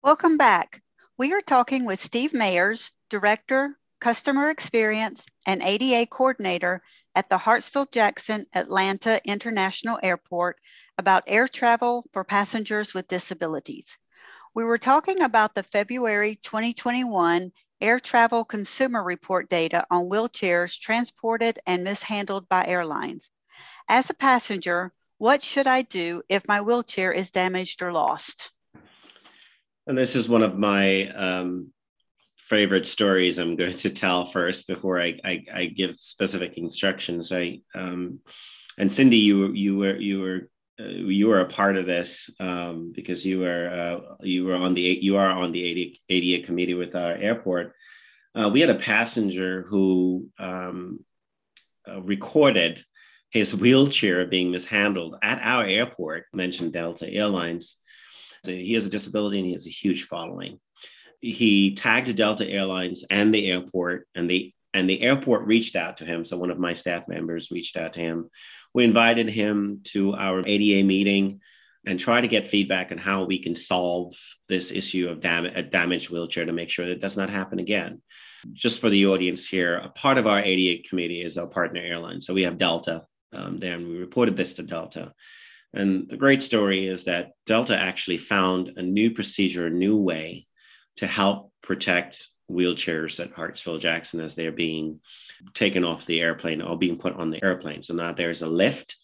Welcome 0.00 0.36
back. 0.36 0.80
We 1.16 1.32
are 1.32 1.40
talking 1.40 1.84
with 1.84 1.98
Steve 1.98 2.30
Mayers, 2.30 2.92
Director, 3.10 3.76
Customer 4.00 4.48
Experience, 4.48 5.26
and 5.44 5.60
ADA 5.60 6.06
Coordinator 6.06 6.82
at 7.16 7.28
the 7.28 7.36
Hartsfield 7.36 7.90
Jackson 7.90 8.46
Atlanta 8.54 9.20
International 9.24 9.98
Airport 10.00 10.60
about 10.98 11.24
air 11.26 11.48
travel 11.48 12.04
for 12.12 12.22
passengers 12.22 12.94
with 12.94 13.08
disabilities. 13.08 13.98
We 14.54 14.62
were 14.62 14.78
talking 14.78 15.20
about 15.20 15.56
the 15.56 15.64
February 15.64 16.36
2021 16.36 17.50
Air 17.80 17.98
Travel 17.98 18.44
Consumer 18.44 19.02
Report 19.02 19.50
data 19.50 19.84
on 19.90 20.08
wheelchairs 20.08 20.78
transported 20.78 21.58
and 21.66 21.82
mishandled 21.82 22.48
by 22.48 22.64
airlines. 22.66 23.30
As 23.88 24.08
a 24.10 24.14
passenger, 24.14 24.92
what 25.18 25.42
should 25.42 25.66
I 25.66 25.82
do 25.82 26.22
if 26.28 26.46
my 26.46 26.60
wheelchair 26.60 27.10
is 27.12 27.32
damaged 27.32 27.82
or 27.82 27.92
lost? 27.92 28.52
And 29.88 29.96
this 29.96 30.14
is 30.14 30.28
one 30.28 30.42
of 30.42 30.58
my 30.58 31.08
um, 31.08 31.72
favorite 32.36 32.86
stories 32.86 33.38
I'm 33.38 33.56
going 33.56 33.74
to 33.74 33.90
tell 33.90 34.26
first 34.26 34.66
before 34.66 35.00
I, 35.00 35.18
I, 35.24 35.44
I 35.52 35.64
give 35.64 35.96
specific 35.96 36.58
instructions. 36.58 37.32
I 37.32 37.60
um, 37.74 38.20
and 38.76 38.92
Cindy, 38.92 39.16
you 39.16 39.50
you 39.52 39.78
were 39.78 39.96
you 39.96 40.20
were 40.20 40.50
uh, 40.78 40.88
you 40.88 41.28
were 41.28 41.40
a 41.40 41.48
part 41.48 41.78
of 41.78 41.86
this 41.86 42.28
um, 42.38 42.92
because 42.94 43.24
you 43.24 43.40
were 43.40 43.68
uh, 43.70 44.14
you 44.20 44.44
were 44.44 44.56
on 44.56 44.74
the 44.74 44.82
you 44.82 45.16
are 45.16 45.30
on 45.30 45.52
the 45.52 45.64
ADA, 45.64 45.96
ADA 46.10 46.46
committee 46.46 46.74
with 46.74 46.94
our 46.94 47.12
airport. 47.12 47.72
Uh, 48.34 48.50
we 48.52 48.60
had 48.60 48.70
a 48.70 48.74
passenger 48.74 49.64
who 49.70 50.28
um, 50.38 51.00
uh, 51.88 52.02
recorded 52.02 52.84
his 53.30 53.54
wheelchair 53.54 54.26
being 54.26 54.50
mishandled 54.50 55.16
at 55.22 55.40
our 55.42 55.64
airport. 55.64 56.26
Mentioned 56.34 56.74
Delta 56.74 57.08
Airlines. 57.08 57.78
He 58.44 58.74
has 58.74 58.86
a 58.86 58.90
disability 58.90 59.38
and 59.38 59.46
he 59.46 59.52
has 59.52 59.66
a 59.66 59.70
huge 59.70 60.04
following. 60.04 60.58
He 61.20 61.74
tagged 61.74 62.14
Delta 62.16 62.46
Airlines 62.46 63.04
and 63.10 63.34
the 63.34 63.50
airport, 63.50 64.06
and 64.14 64.30
the 64.30 64.52
and 64.74 64.88
the 64.88 65.00
airport 65.02 65.46
reached 65.46 65.76
out 65.76 65.96
to 65.96 66.04
him. 66.04 66.24
So 66.24 66.36
one 66.36 66.50
of 66.50 66.58
my 66.58 66.74
staff 66.74 67.08
members 67.08 67.50
reached 67.50 67.76
out 67.76 67.94
to 67.94 68.00
him 68.00 68.30
we 68.74 68.84
invited 68.84 69.28
him 69.28 69.80
to 69.84 70.14
our 70.14 70.42
ADA 70.46 70.86
meeting 70.86 71.40
and 71.86 71.98
try 71.98 72.20
to 72.20 72.28
get 72.28 72.46
feedback 72.46 72.92
on 72.92 72.98
how 72.98 73.24
we 73.24 73.38
can 73.38 73.56
solve 73.56 74.14
this 74.48 74.70
issue 74.70 75.08
of 75.08 75.20
dam- 75.20 75.46
a 75.46 75.62
damaged 75.62 76.10
wheelchair 76.10 76.44
to 76.44 76.52
make 76.52 76.68
sure 76.68 76.86
that 76.86 76.92
it 76.92 77.00
does 77.00 77.16
not 77.16 77.30
happen 77.30 77.58
again. 77.58 78.02
Just 78.52 78.80
for 78.80 78.88
the 78.88 79.06
audience 79.06 79.46
here, 79.46 79.76
a 79.76 79.88
part 79.88 80.18
of 80.18 80.26
our 80.26 80.40
ADA 80.40 80.86
committee 80.88 81.22
is 81.22 81.38
our 81.38 81.46
partner 81.46 81.80
airline. 81.80 82.20
So 82.20 82.34
we 82.34 82.42
have 82.42 82.58
Delta 82.58 83.04
um, 83.32 83.58
there, 83.58 83.74
and 83.74 83.88
we 83.88 83.98
reported 83.98 84.36
this 84.36 84.54
to 84.54 84.62
Delta. 84.62 85.12
And 85.74 86.08
the 86.08 86.16
great 86.16 86.42
story 86.42 86.86
is 86.86 87.04
that 87.04 87.32
Delta 87.46 87.76
actually 87.76 88.18
found 88.18 88.72
a 88.76 88.82
new 88.82 89.10
procedure, 89.10 89.66
a 89.66 89.70
new 89.70 89.96
way 89.98 90.46
to 90.96 91.06
help 91.06 91.52
protect 91.62 92.26
wheelchairs 92.50 93.20
at 93.20 93.34
Hartsfield 93.34 93.80
Jackson 93.80 94.20
as 94.20 94.34
they're 94.34 94.52
being 94.52 95.00
taken 95.54 95.84
off 95.84 96.06
the 96.06 96.20
airplane 96.20 96.62
or 96.62 96.78
being 96.78 96.98
put 96.98 97.14
on 97.14 97.30
the 97.30 97.44
airplane. 97.44 97.82
So 97.82 97.94
now 97.94 98.12
there's 98.12 98.42
a 98.42 98.48
lift 98.48 98.96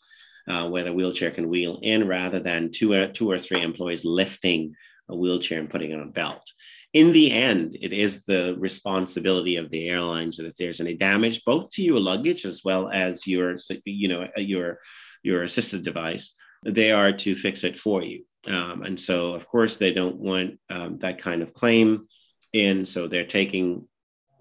uh, 0.49 0.69
where 0.69 0.85
the 0.85 0.93
wheelchair 0.93 1.31
can 1.31 1.49
wheel 1.49 1.79
in 1.83 2.09
rather 2.09 2.41
than 2.41 2.71
two, 2.71 2.95
uh, 2.95 3.09
two 3.13 3.31
or 3.31 3.39
three 3.39 3.63
employees 3.63 4.05
lifting 4.05 4.75
a 5.09 5.17
wheelchair 5.17 5.61
and 5.61 5.71
putting 5.71 5.91
it 5.91 6.01
on 6.01 6.09
a 6.09 6.13
belt. 6.13 6.51
In 6.95 7.13
the 7.13 7.33
end, 7.33 7.77
it 7.81 7.93
is 7.93 8.25
the 8.25 8.57
responsibility 8.59 9.57
of 9.57 9.71
the 9.71 9.89
airlines 9.89 10.37
that 10.37 10.47
if 10.47 10.57
there's 10.57 10.81
any 10.81 10.95
damage, 10.95 11.45
both 11.45 11.71
to 11.73 11.83
your 11.83 12.01
luggage 12.01 12.47
as 12.47 12.63
well 12.65 12.89
as 12.89 13.27
your, 13.27 13.59
you 13.85 14.09
know, 14.09 14.29
your 14.37 14.79
your 15.23 15.43
assistive 15.45 15.83
device, 15.83 16.35
they 16.65 16.93
are 16.93 17.13
to 17.13 17.35
fix 17.35 17.65
it 17.65 17.77
for 17.77 18.03
you. 18.03 18.25
Um, 18.47 18.83
and 18.83 19.01
so, 19.01 19.35
of 19.35 19.47
course, 19.47 19.77
they 19.77 19.93
don't 19.93 20.17
want 20.17 20.59
um, 20.69 20.99
that 20.99 21.21
kind 21.21 21.43
of 21.43 21.55
claim 21.55 22.09
in. 22.53 22.87
So 22.87 23.09
they're 23.09 23.27
taking 23.27 23.89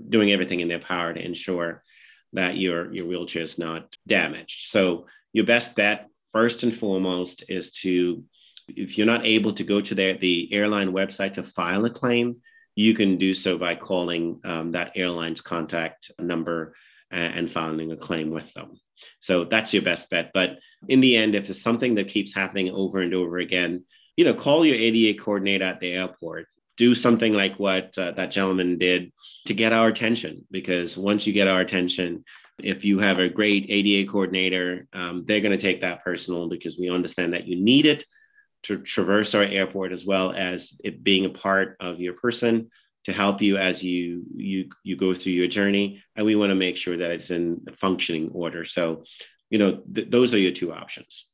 doing 0.09 0.31
everything 0.31 0.59
in 0.59 0.67
their 0.67 0.79
power 0.79 1.13
to 1.13 1.23
ensure 1.23 1.83
that 2.33 2.57
your 2.57 2.93
your 2.93 3.05
wheelchair 3.05 3.43
is 3.43 3.57
not 3.57 3.95
damaged. 4.07 4.67
So 4.67 5.05
your 5.31 5.45
best 5.45 5.75
bet, 5.75 6.09
first 6.31 6.63
and 6.63 6.75
foremost, 6.75 7.43
is 7.47 7.71
to 7.81 8.23
if 8.67 8.97
you're 8.97 9.07
not 9.07 9.25
able 9.25 9.53
to 9.53 9.63
go 9.63 9.81
to 9.81 9.95
the, 9.95 10.13
the 10.13 10.53
airline 10.53 10.91
website 10.91 11.33
to 11.33 11.43
file 11.43 11.85
a 11.85 11.89
claim, 11.89 12.37
you 12.75 12.93
can 12.93 13.17
do 13.17 13.33
so 13.33 13.57
by 13.57 13.75
calling 13.75 14.39
um, 14.45 14.71
that 14.71 14.93
airline's 14.95 15.41
contact 15.41 16.11
number 16.19 16.75
and, 17.13 17.39
and 17.39 17.51
filing 17.51 17.91
a 17.91 17.97
claim 17.97 18.31
with 18.31 18.53
them. 18.53 18.79
So 19.21 19.45
that's 19.45 19.73
your 19.73 19.83
best 19.83 20.09
bet. 20.09 20.31
But 20.33 20.59
in 20.87 20.99
the 20.99 21.15
end, 21.15 21.35
if 21.35 21.49
it's 21.49 21.61
something 21.61 21.95
that 21.95 22.09
keeps 22.09 22.33
happening 22.33 22.71
over 22.71 22.99
and 22.99 23.13
over 23.13 23.37
again, 23.37 23.85
you 24.17 24.25
know, 24.25 24.33
call 24.33 24.65
your 24.65 24.75
ADA 24.75 25.19
coordinator 25.21 25.65
at 25.65 25.79
the 25.79 25.93
airport 25.93 26.47
do 26.77 26.95
something 26.95 27.33
like 27.33 27.59
what 27.59 27.95
uh, 27.97 28.11
that 28.11 28.31
gentleman 28.31 28.77
did 28.77 29.11
to 29.45 29.53
get 29.53 29.73
our 29.73 29.87
attention. 29.87 30.45
Because 30.51 30.97
once 30.97 31.27
you 31.27 31.33
get 31.33 31.47
our 31.47 31.61
attention, 31.61 32.23
if 32.59 32.83
you 32.85 32.99
have 32.99 33.19
a 33.19 33.29
great 33.29 33.65
ADA 33.69 34.09
coordinator, 34.11 34.87
um, 34.93 35.23
they're 35.25 35.41
going 35.41 35.57
to 35.57 35.57
take 35.57 35.81
that 35.81 36.03
personal 36.03 36.49
because 36.49 36.77
we 36.77 36.89
understand 36.89 37.33
that 37.33 37.47
you 37.47 37.63
need 37.63 37.85
it 37.85 38.05
to 38.63 38.77
traverse 38.77 39.35
our 39.35 39.43
airport 39.43 39.91
as 39.91 40.05
well 40.05 40.31
as 40.31 40.73
it 40.83 41.03
being 41.03 41.25
a 41.25 41.29
part 41.29 41.75
of 41.79 41.99
your 41.99 42.13
person 42.13 42.69
to 43.05 43.13
help 43.13 43.41
you 43.41 43.57
as 43.57 43.83
you 43.83 44.23
you 44.35 44.69
you 44.83 44.95
go 44.95 45.13
through 45.13 45.33
your 45.33 45.47
journey 45.47 46.01
and 46.15 46.25
we 46.25 46.35
want 46.35 46.49
to 46.49 46.55
make 46.55 46.77
sure 46.77 46.97
that 46.97 47.11
it's 47.11 47.31
in 47.31 47.61
functioning 47.75 48.31
order 48.33 48.65
so 48.65 49.03
you 49.49 49.59
know 49.59 49.81
th- 49.93 50.09
those 50.09 50.33
are 50.33 50.39
your 50.39 50.51
two 50.51 50.73
options 50.73 51.27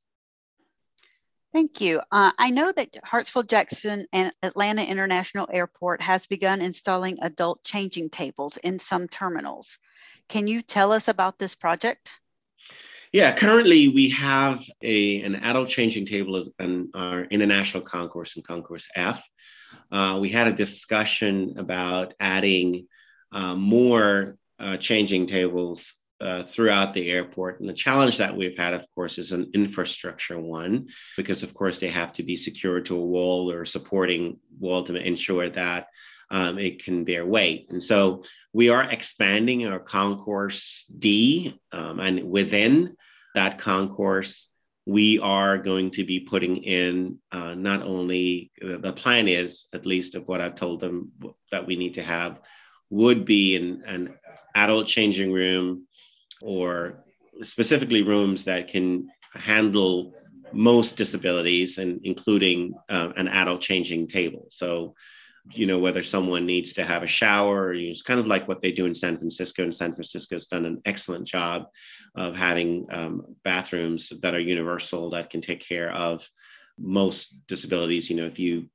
Thank 1.51 1.81
you. 1.81 1.99
Uh, 2.11 2.31
I 2.37 2.51
know 2.51 2.71
that 2.71 2.93
Hartsfield 3.03 3.47
Jackson 3.47 4.05
and 4.13 4.31
Atlanta 4.43 4.83
International 4.83 5.49
Airport 5.51 5.99
has 6.01 6.27
begun 6.27 6.61
installing 6.61 7.17
adult 7.23 7.63
changing 7.63 8.09
tables 8.09 8.57
in 8.57 8.77
some 8.77 9.07
terminals. 9.07 9.79
Can 10.27 10.47
you 10.47 10.61
tell 10.61 10.91
us 10.91 11.07
about 11.07 11.39
this 11.39 11.55
project? 11.55 12.11
Yeah, 13.11 13.33
currently 13.35 13.87
we 13.87 14.09
have 14.11 14.63
a, 14.83 15.23
an 15.23 15.37
adult 15.37 15.69
changing 15.69 16.05
table 16.05 16.45
in 16.59 16.91
our 16.93 17.23
international 17.23 17.81
concourse 17.81 18.35
in 18.35 18.43
Concourse 18.43 18.87
F. 18.95 19.23
Uh, 19.91 20.17
we 20.21 20.29
had 20.29 20.47
a 20.47 20.53
discussion 20.53 21.55
about 21.57 22.13
adding 22.19 22.87
uh, 23.31 23.55
more 23.55 24.37
uh, 24.59 24.77
changing 24.77 25.27
tables 25.27 25.93
uh, 26.21 26.43
throughout 26.43 26.93
the 26.93 27.09
airport. 27.09 27.59
And 27.59 27.69
the 27.69 27.73
challenge 27.73 28.17
that 28.17 28.35
we've 28.35 28.57
had, 28.57 28.73
of 28.73 28.85
course, 28.93 29.17
is 29.17 29.31
an 29.31 29.51
infrastructure 29.53 30.37
one, 30.39 30.87
because 31.15 31.43
of 31.43 31.53
course 31.53 31.79
they 31.79 31.87
have 31.87 32.13
to 32.13 32.23
be 32.23 32.35
secured 32.35 32.87
to 32.87 32.97
a 32.97 33.05
wall 33.05 33.51
or 33.51 33.65
supporting 33.65 34.37
wall 34.59 34.83
to 34.83 34.95
ensure 34.95 35.49
that 35.49 35.87
um, 36.29 36.59
it 36.59 36.83
can 36.83 37.05
bear 37.05 37.25
weight. 37.25 37.67
And 37.69 37.83
so 37.83 38.23
we 38.53 38.69
are 38.69 38.83
expanding 38.83 39.65
our 39.65 39.79
concourse 39.79 40.85
D, 40.85 41.57
um, 41.71 41.99
and 41.99 42.29
within 42.29 42.97
that 43.35 43.59
concourse, 43.59 44.48
we 44.89 45.19
are 45.19 45.59
going 45.59 45.91
to 45.91 46.03
be 46.03 46.19
putting 46.19 46.57
in 46.57 47.19
uh, 47.31 47.53
not 47.53 47.83
only 47.83 48.51
the 48.59 48.91
plan 48.93 49.27
is, 49.27 49.67
at 49.71 49.85
least 49.85 50.15
of 50.15 50.27
what 50.27 50.41
I've 50.41 50.55
told 50.55 50.81
them 50.81 51.11
that 51.51 51.67
we 51.67 51.75
need 51.75 51.93
to 51.93 52.01
have, 52.01 52.39
would 52.89 53.23
be 53.23 53.55
in 53.55 53.83
an 53.85 54.15
adult 54.55 54.87
changing 54.87 55.31
room 55.31 55.85
or 56.41 57.03
specifically 57.43 58.01
rooms 58.01 58.45
that 58.45 58.69
can 58.69 59.09
handle 59.35 60.15
most 60.53 60.97
disabilities 60.97 61.77
and 61.77 61.99
including 62.03 62.73
uh, 62.89 63.11
an 63.15 63.27
adult 63.27 63.61
changing 63.61 64.07
table. 64.07 64.47
So, 64.49 64.95
you 65.53 65.67
know, 65.67 65.77
whether 65.77 66.01
someone 66.01 66.47
needs 66.47 66.73
to 66.73 66.83
have 66.83 67.03
a 67.03 67.07
shower, 67.07 67.67
or 67.67 67.73
it's 67.75 68.01
kind 68.01 68.19
of 68.19 68.25
like 68.25 68.47
what 68.47 68.61
they 68.61 68.71
do 68.71 68.87
in 68.87 68.95
San 68.95 69.19
Francisco. 69.19 69.61
And 69.63 69.75
San 69.75 69.93
Francisco 69.93 70.35
has 70.35 70.47
done 70.47 70.65
an 70.65 70.81
excellent 70.83 71.27
job 71.27 71.67
of 72.19 72.35
having 72.35 72.85
um, 72.91 73.35
bathrooms 73.45 74.11
that 74.21 74.35
are 74.35 74.39
universal 74.39 75.11
that 75.11 75.29
can 75.29 75.39
take 75.39 75.65
care 75.65 75.89
of 75.91 76.27
most 76.77 77.47
disabilities. 77.47 78.09
You 78.09 78.17
know, 78.17 78.25
if 78.25 78.37
you 78.39 78.69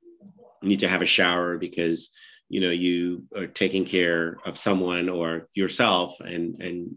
need 0.63 0.79
to 0.79 0.87
have 0.87 1.03
a 1.03 1.05
shower 1.05 1.57
because 1.57 2.09
you 2.49 2.59
know 2.59 2.71
you 2.71 3.25
are 3.37 3.47
taking 3.47 3.85
care 3.85 4.37
of 4.45 4.57
someone 4.57 5.09
or 5.09 5.47
yourself 5.53 6.19
and 6.19 6.61
and 6.61 6.95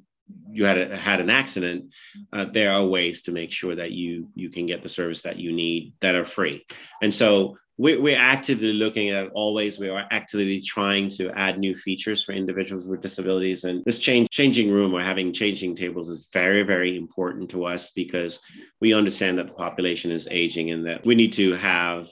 you 0.50 0.64
had 0.64 0.78
a, 0.78 0.96
had 0.96 1.20
an 1.20 1.30
accident, 1.30 1.92
uh, 2.32 2.46
there 2.46 2.72
are 2.72 2.84
ways 2.84 3.22
to 3.22 3.32
make 3.32 3.52
sure 3.52 3.74
that 3.74 3.92
you 3.92 4.30
you 4.34 4.48
can 4.48 4.64
get 4.66 4.82
the 4.82 4.88
service 4.88 5.22
that 5.22 5.38
you 5.38 5.52
need 5.52 5.92
that 6.00 6.14
are 6.14 6.24
free. 6.24 6.64
And 7.02 7.12
so 7.12 7.58
we're, 7.78 8.00
we're 8.02 8.18
actively 8.18 8.72
looking 8.72 9.10
at 9.10 9.30
always. 9.30 9.78
We 9.78 9.88
are 9.88 10.06
actively 10.10 10.60
trying 10.60 11.08
to 11.10 11.30
add 11.30 11.58
new 11.58 11.76
features 11.76 12.22
for 12.22 12.32
individuals 12.32 12.84
with 12.84 13.00
disabilities. 13.00 13.64
And 13.64 13.84
this 13.84 14.00
change 14.00 14.28
changing 14.30 14.70
room 14.70 14.92
or 14.92 15.00
having 15.00 15.32
changing 15.32 15.76
tables 15.76 16.08
is 16.08 16.28
very 16.32 16.64
very 16.64 16.96
important 16.96 17.50
to 17.50 17.64
us 17.64 17.92
because 17.92 18.40
we 18.80 18.92
understand 18.92 19.38
that 19.38 19.46
the 19.46 19.54
population 19.54 20.10
is 20.10 20.28
aging 20.30 20.72
and 20.72 20.86
that 20.86 21.06
we 21.06 21.14
need 21.14 21.32
to 21.34 21.54
have 21.54 22.08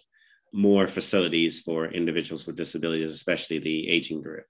more 0.52 0.88
facilities 0.88 1.60
for 1.60 1.86
individuals 1.86 2.46
with 2.46 2.56
disabilities, 2.56 3.12
especially 3.12 3.58
the 3.58 3.88
aging 3.90 4.22
group. 4.22 4.44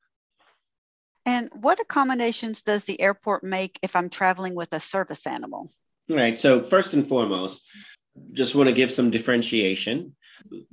And 1.24 1.50
what 1.52 1.80
accommodations 1.80 2.62
does 2.62 2.84
the 2.84 3.00
airport 3.00 3.42
make 3.42 3.78
if 3.82 3.96
I'm 3.96 4.08
traveling 4.08 4.54
with 4.54 4.72
a 4.72 4.78
service 4.78 5.26
animal? 5.26 5.68
All 6.08 6.16
right. 6.16 6.38
So, 6.38 6.62
first 6.62 6.94
and 6.94 7.08
foremost, 7.08 7.66
just 8.32 8.54
want 8.54 8.68
to 8.68 8.74
give 8.74 8.92
some 8.92 9.10
differentiation. 9.10 10.14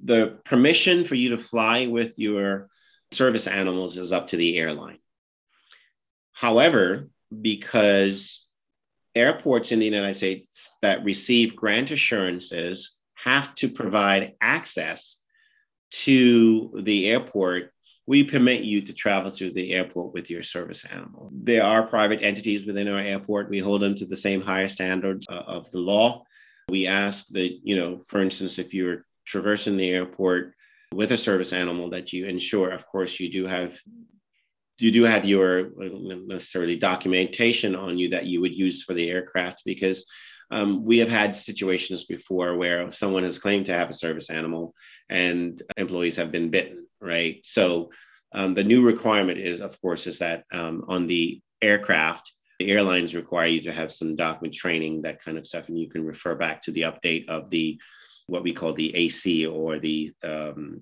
The 0.04 0.40
permission 0.46 1.06
for 1.06 1.16
you 1.16 1.30
to 1.30 1.38
fly 1.38 1.88
with 1.88 2.18
your 2.18 2.70
service 3.12 3.48
animals 3.48 3.98
is 3.98 4.12
up 4.12 4.28
to 4.30 4.38
the 4.38 4.58
airline. 4.58 5.00
However, 6.32 7.10
because 7.42 8.46
airports 9.16 9.72
in 9.72 9.80
the 9.80 9.86
United 9.86 10.16
States 10.16 10.78
that 10.82 11.04
receive 11.04 11.56
grant 11.56 11.92
assurances 11.92 12.96
have 13.14 13.54
to 13.56 13.70
provide 13.70 14.34
access 14.42 15.22
to 15.92 16.82
the 16.84 17.10
airport 17.10 17.74
we 18.06 18.24
permit 18.24 18.62
you 18.62 18.82
to 18.82 18.94
travel 18.94 19.32
through 19.32 19.54
the 19.54 19.74
airport 19.74 20.14
with 20.14 20.30
your 20.30 20.44
service 20.44 20.86
animal. 20.86 21.30
There 21.32 21.64
are 21.64 21.88
private 21.88 22.22
entities 22.22 22.66
within 22.66 22.88
our 22.88 23.00
airport. 23.00 23.50
We 23.50 23.60
hold 23.60 23.82
them 23.82 23.96
to 23.96 24.06
the 24.06 24.18
same 24.18 24.42
higher 24.42 24.68
standards 24.68 25.26
uh, 25.30 25.44
of 25.48 25.72
the 25.72 25.80
law. 25.80 26.24
We 26.68 26.88
ask 26.88 27.28
that, 27.30 27.60
you 27.64 27.78
know, 27.78 28.04
for 28.08 28.22
instance, 28.22 28.60
if 28.60 28.74
you're 28.74 29.06
traversing 29.26 29.78
the 29.78 29.90
airport 29.90 30.54
with 30.94 31.12
a 31.12 31.18
service 31.18 31.54
animal, 31.54 31.90
that 31.92 32.14
you 32.14 32.26
ensure, 32.26 32.72
of 32.72 32.86
course, 32.86 33.20
you 33.20 33.32
do 33.32 33.48
have 33.48 33.80
you 34.80 34.92
do 34.92 35.04
have 35.04 35.26
your 35.26 35.70
necessarily 35.78 36.78
documentation 36.78 37.76
on 37.76 37.98
you 37.98 38.10
that 38.10 38.26
you 38.26 38.42
would 38.42 38.56
use 38.56 38.84
for 38.84 38.94
the 38.94 39.10
aircraft 39.10 39.62
because 39.66 40.06
um, 40.52 40.84
we 40.84 40.98
have 40.98 41.10
had 41.10 41.36
situations 41.36 42.06
before 42.06 42.56
where 42.58 42.92
someone 42.92 43.24
has 43.24 43.40
claimed 43.40 43.68
to 43.68 43.74
have 43.74 43.90
a 43.90 43.94
service 43.94 44.30
animal 44.30 44.74
and 45.10 45.62
employees 45.78 46.16
have 46.16 46.32
been 46.32 46.50
bitten, 46.50 46.88
right? 47.00 47.40
So 47.44 47.92
um, 48.34 48.54
the 48.54 48.64
new 48.64 48.84
requirement 48.84 49.40
is, 49.40 49.62
of 49.62 49.80
course, 49.82 50.08
is 50.08 50.20
that 50.20 50.44
um, 50.52 50.86
on 50.88 51.08
the 51.08 51.42
aircraft, 51.62 52.32
the 52.60 52.72
airlines 52.72 53.16
require 53.16 53.48
you 53.48 53.62
to 53.62 53.72
have 53.72 53.92
some 53.92 54.16
document 54.16 54.54
training, 54.54 55.04
that 55.04 55.24
kind 55.24 55.38
of 55.38 55.48
stuff, 55.48 55.70
and 55.70 55.80
you 55.80 55.90
can 55.90 56.06
refer 56.06 56.36
back 56.36 56.62
to 56.64 56.72
the 56.72 56.82
update 56.82 57.28
of 57.30 57.50
the 57.50 57.80
what 58.28 58.44
we 58.44 58.54
call 58.54 58.74
the 58.74 58.96
AC 58.96 59.46
or 59.46 59.80
the 59.80 60.14
um, 60.24 60.82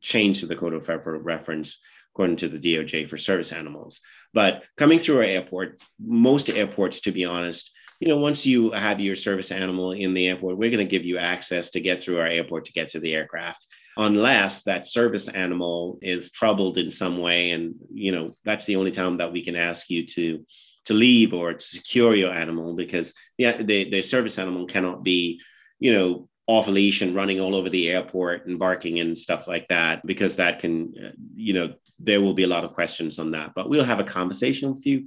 change 0.00 0.40
to 0.40 0.46
the 0.46 0.56
Code 0.56 0.74
of 0.74 0.88
Reference 0.88 1.78
according 2.14 2.36
to 2.36 2.48
the 2.48 2.58
DOJ 2.58 3.08
for 3.08 3.16
service 3.16 3.52
animals. 3.52 4.00
But 4.34 4.64
coming 4.76 4.98
through 4.98 5.18
our 5.18 5.22
airport, 5.22 5.80
most 6.00 6.50
airports, 6.50 7.02
to 7.02 7.12
be 7.12 7.24
honest, 7.24 7.70
you 8.00 8.08
know, 8.08 8.18
once 8.18 8.46
you 8.46 8.72
have 8.72 9.00
your 9.00 9.16
service 9.16 9.50
animal 9.50 9.92
in 9.92 10.14
the 10.14 10.28
airport, 10.28 10.56
we're 10.56 10.70
going 10.70 10.86
to 10.86 10.90
give 10.90 11.04
you 11.04 11.18
access 11.18 11.70
to 11.70 11.80
get 11.80 12.00
through 12.00 12.18
our 12.20 12.26
airport 12.26 12.66
to 12.66 12.72
get 12.72 12.90
to 12.90 13.00
the 13.00 13.14
aircraft, 13.14 13.66
unless 13.96 14.64
that 14.64 14.88
service 14.88 15.28
animal 15.28 15.98
is 16.02 16.30
troubled 16.30 16.78
in 16.78 16.90
some 16.90 17.18
way. 17.18 17.52
And, 17.52 17.74
you 17.92 18.12
know, 18.12 18.34
that's 18.44 18.66
the 18.66 18.76
only 18.76 18.92
time 18.92 19.16
that 19.18 19.32
we 19.32 19.44
can 19.44 19.56
ask 19.56 19.90
you 19.90 20.06
to 20.06 20.44
to 20.84 20.94
leave 20.94 21.34
or 21.34 21.52
to 21.52 21.60
secure 21.60 22.14
your 22.14 22.32
animal 22.32 22.74
because 22.74 23.12
yeah, 23.36 23.60
the, 23.62 23.90
the 23.90 24.02
service 24.02 24.38
animal 24.38 24.64
cannot 24.64 25.02
be, 25.04 25.38
you 25.78 25.92
know, 25.92 26.30
off 26.48 26.66
leash 26.66 27.02
and 27.02 27.14
running 27.14 27.40
all 27.40 27.54
over 27.54 27.68
the 27.68 27.88
airport 27.90 28.46
and 28.46 28.58
barking 28.58 28.98
and 28.98 29.16
stuff 29.16 29.46
like 29.46 29.68
that 29.68 30.04
because 30.04 30.36
that 30.36 30.58
can 30.58 30.92
uh, 30.98 31.10
you 31.36 31.52
know 31.52 31.72
there 32.00 32.20
will 32.20 32.34
be 32.34 32.42
a 32.42 32.48
lot 32.48 32.64
of 32.64 32.74
questions 32.74 33.18
on 33.20 33.30
that 33.30 33.52
but 33.54 33.68
we'll 33.68 33.84
have 33.84 34.00
a 34.00 34.04
conversation 34.04 34.74
with 34.74 34.84
you 34.86 35.06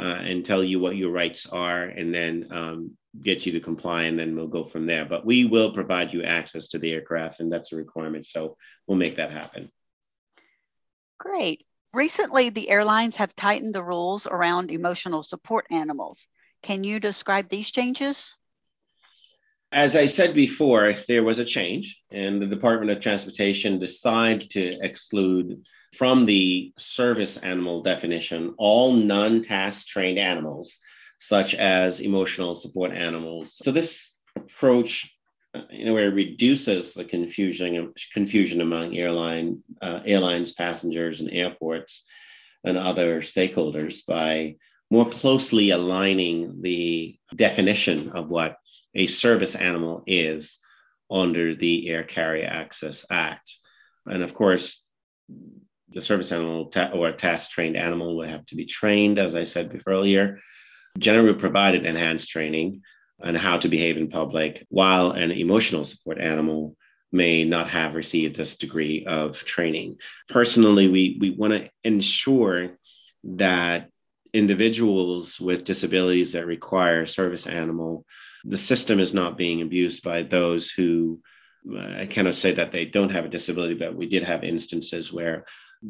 uh, 0.00 0.18
and 0.22 0.44
tell 0.44 0.64
you 0.64 0.80
what 0.80 0.96
your 0.96 1.10
rights 1.10 1.46
are 1.46 1.84
and 1.84 2.14
then 2.14 2.48
um, 2.50 2.90
get 3.22 3.44
you 3.44 3.52
to 3.52 3.60
comply 3.60 4.04
and 4.04 4.18
then 4.18 4.34
we'll 4.34 4.46
go 4.46 4.64
from 4.64 4.86
there. 4.86 5.04
But 5.04 5.26
we 5.26 5.44
will 5.44 5.72
provide 5.72 6.12
you 6.12 6.22
access 6.22 6.68
to 6.68 6.78
the 6.78 6.92
aircraft 6.92 7.40
and 7.40 7.52
that's 7.52 7.72
a 7.72 7.76
requirement. 7.76 8.26
So 8.26 8.56
we'll 8.86 8.98
make 8.98 9.16
that 9.16 9.30
happen. 9.30 9.70
Great. 11.18 11.66
Recently, 11.92 12.50
the 12.50 12.70
airlines 12.70 13.16
have 13.16 13.34
tightened 13.34 13.74
the 13.74 13.82
rules 13.84 14.26
around 14.26 14.70
emotional 14.70 15.22
support 15.22 15.66
animals. 15.70 16.28
Can 16.62 16.84
you 16.84 17.00
describe 17.00 17.48
these 17.48 17.70
changes? 17.70 18.34
As 19.72 19.94
I 19.94 20.06
said 20.06 20.34
before, 20.34 20.96
there 21.06 21.22
was 21.22 21.38
a 21.38 21.44
change, 21.44 22.00
and 22.10 22.42
the 22.42 22.46
Department 22.46 22.90
of 22.90 23.00
Transportation 23.00 23.78
decided 23.78 24.50
to 24.50 24.76
exclude 24.82 25.62
from 25.94 26.26
the 26.26 26.72
service 26.76 27.36
animal 27.36 27.82
definition 27.82 28.54
all 28.58 28.92
non 28.92 29.42
task 29.42 29.86
trained 29.86 30.18
animals, 30.18 30.78
such 31.18 31.54
as 31.54 32.00
emotional 32.00 32.56
support 32.56 32.92
animals. 32.92 33.60
So, 33.62 33.70
this 33.70 34.16
approach 34.34 35.14
in 35.70 35.86
a 35.86 35.94
way 35.94 36.08
reduces 36.08 36.94
the 36.94 37.04
confusion 37.04 37.92
confusion 38.12 38.60
among 38.60 38.96
airline 38.96 39.62
uh, 39.80 40.00
airlines 40.04 40.52
passengers 40.52 41.20
and 41.20 41.30
airports 41.30 42.04
and 42.64 42.76
other 42.76 43.20
stakeholders 43.20 44.04
by 44.06 44.56
more 44.90 45.08
closely 45.08 45.70
aligning 45.70 46.60
the 46.60 47.16
definition 47.36 48.10
of 48.10 48.28
what 48.28 48.56
a 48.94 49.06
service 49.06 49.54
animal 49.54 50.02
is 50.06 50.58
under 51.10 51.54
the 51.54 51.88
Air 51.88 52.04
Carrier 52.04 52.46
Access 52.46 53.04
Act. 53.10 53.52
And 54.06 54.22
of 54.22 54.34
course, 54.34 54.86
the 55.92 56.00
service 56.00 56.32
animal 56.32 56.66
ta- 56.66 56.92
or 56.92 57.12
task 57.12 57.50
trained 57.50 57.76
animal 57.76 58.16
will 58.16 58.28
have 58.28 58.46
to 58.46 58.56
be 58.56 58.66
trained, 58.66 59.18
as 59.18 59.34
I 59.34 59.44
said 59.44 59.70
before 59.70 59.92
earlier. 59.92 60.40
Generally 60.98 61.34
provided 61.34 61.86
enhanced 61.86 62.28
training 62.28 62.82
on 63.22 63.34
how 63.34 63.58
to 63.58 63.68
behave 63.68 63.96
in 63.96 64.08
public, 64.08 64.66
while 64.68 65.12
an 65.12 65.30
emotional 65.30 65.84
support 65.84 66.18
animal 66.18 66.76
may 67.12 67.44
not 67.44 67.68
have 67.68 67.94
received 67.94 68.36
this 68.36 68.56
degree 68.56 69.04
of 69.04 69.44
training. 69.44 69.96
Personally, 70.28 70.88
we, 70.88 71.18
we 71.20 71.30
want 71.30 71.52
to 71.52 71.68
ensure 71.84 72.78
that 73.24 73.90
individuals 74.32 75.40
with 75.40 75.64
disabilities 75.64 76.32
that 76.32 76.46
require 76.46 77.04
service 77.06 77.46
animal, 77.46 78.06
the 78.44 78.58
system 78.58 79.00
is 79.00 79.14
not 79.14 79.36
being 79.36 79.62
abused 79.62 80.02
by 80.02 80.22
those 80.22 80.70
who 80.70 81.20
uh, 81.70 82.00
I 82.00 82.06
cannot 82.06 82.36
say 82.36 82.52
that 82.52 82.72
they 82.72 82.86
don't 82.86 83.12
have 83.12 83.26
a 83.26 83.28
disability, 83.28 83.74
but 83.74 83.94
we 83.94 84.08
did 84.08 84.24
have 84.24 84.44
instances 84.44 85.12
where 85.12 85.44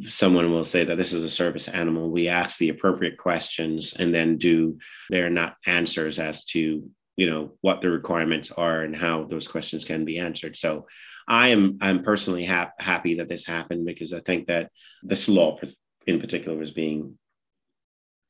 someone 0.06 0.52
will 0.52 0.64
say 0.64 0.84
that 0.84 0.96
this 0.96 1.12
is 1.12 1.22
a 1.24 1.30
service 1.30 1.68
animal. 1.68 2.10
We 2.10 2.28
ask 2.28 2.58
the 2.58 2.68
appropriate 2.68 3.18
questions 3.18 3.94
and 3.98 4.14
then 4.14 4.38
do 4.38 4.78
their 5.10 5.30
not 5.30 5.56
answers 5.66 6.18
as 6.18 6.44
to 6.46 6.88
you 7.16 7.26
know 7.28 7.52
what 7.60 7.80
the 7.80 7.90
requirements 7.90 8.50
are 8.50 8.82
and 8.82 8.96
how 8.96 9.24
those 9.24 9.48
questions 9.48 9.84
can 9.84 10.04
be 10.04 10.18
answered. 10.18 10.56
So 10.56 10.86
I 11.28 11.48
am 11.48 11.78
I'm 11.80 12.02
personally 12.02 12.44
ha- 12.44 12.72
happy 12.78 13.16
that 13.16 13.28
this 13.28 13.46
happened 13.46 13.84
because 13.84 14.12
I 14.12 14.20
think 14.20 14.46
that 14.46 14.70
this 15.02 15.28
law 15.28 15.58
in 16.06 16.20
particular 16.20 16.56
was 16.56 16.70
being 16.70 17.18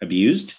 abused 0.03 0.55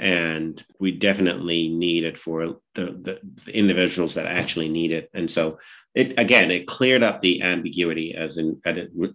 and 0.00 0.64
we 0.78 0.92
definitely 0.92 1.68
need 1.68 2.04
it 2.04 2.18
for 2.18 2.56
the, 2.74 3.20
the, 3.44 3.52
individuals 3.52 4.14
that 4.14 4.26
actually 4.26 4.68
need 4.68 4.92
it 4.92 5.10
and 5.14 5.30
so 5.30 5.58
it 5.94 6.18
again 6.18 6.50
it 6.50 6.66
cleared 6.66 7.02
up 7.02 7.20
the 7.20 7.42
ambiguity 7.42 8.14
as 8.14 8.38
in 8.38 8.60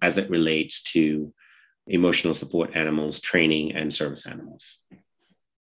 as 0.01 0.17
it 0.17 0.29
relates 0.29 0.83
to 0.83 1.33
emotional 1.87 2.33
support 2.33 2.75
animals, 2.75 3.19
training, 3.19 3.73
and 3.73 3.93
service 3.93 4.25
animals. 4.25 4.79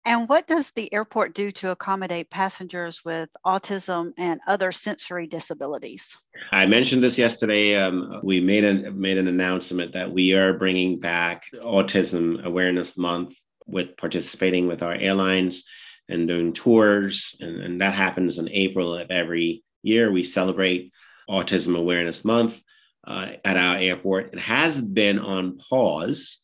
And 0.07 0.29
what 0.29 0.47
does 0.47 0.71
the 0.71 0.93
airport 0.95 1.35
do 1.35 1.51
to 1.53 1.73
accommodate 1.73 2.31
passengers 2.31 3.05
with 3.05 3.29
autism 3.45 4.13
and 4.17 4.41
other 4.47 4.73
sensory 4.73 5.27
disabilities? 5.27 6.17
I 6.51 6.65
mentioned 6.65 7.03
this 7.03 7.19
yesterday. 7.19 7.77
Um, 7.77 8.21
we 8.23 8.41
made 8.41 8.65
an 8.65 8.99
made 8.99 9.19
an 9.19 9.29
announcement 9.29 9.93
that 9.93 10.11
we 10.11 10.33
are 10.33 10.55
bringing 10.55 11.01
back 11.01 11.45
Autism 11.55 12.43
Awareness 12.43 12.97
Month 12.97 13.35
with 13.71 13.97
participating 13.97 14.67
with 14.67 14.83
our 14.83 14.95
airlines 14.95 15.65
and 16.09 16.29
doing 16.29 16.53
tours, 16.53 17.37
and, 17.41 17.61
and 17.61 17.81
that 17.81 17.95
happens 17.95 18.39
in 18.39 18.49
April 18.49 18.97
of 18.97 19.11
every 19.11 19.63
year. 19.83 20.11
We 20.11 20.25
celebrate 20.25 20.93
Autism 21.29 21.77
Awareness 21.77 22.25
Month 22.25 22.61
uh, 23.07 23.29
at 23.45 23.57
our 23.57 23.77
airport. 23.77 24.33
It 24.33 24.41
has 24.41 24.81
been 24.81 25.19
on 25.19 25.59
pause 25.59 26.39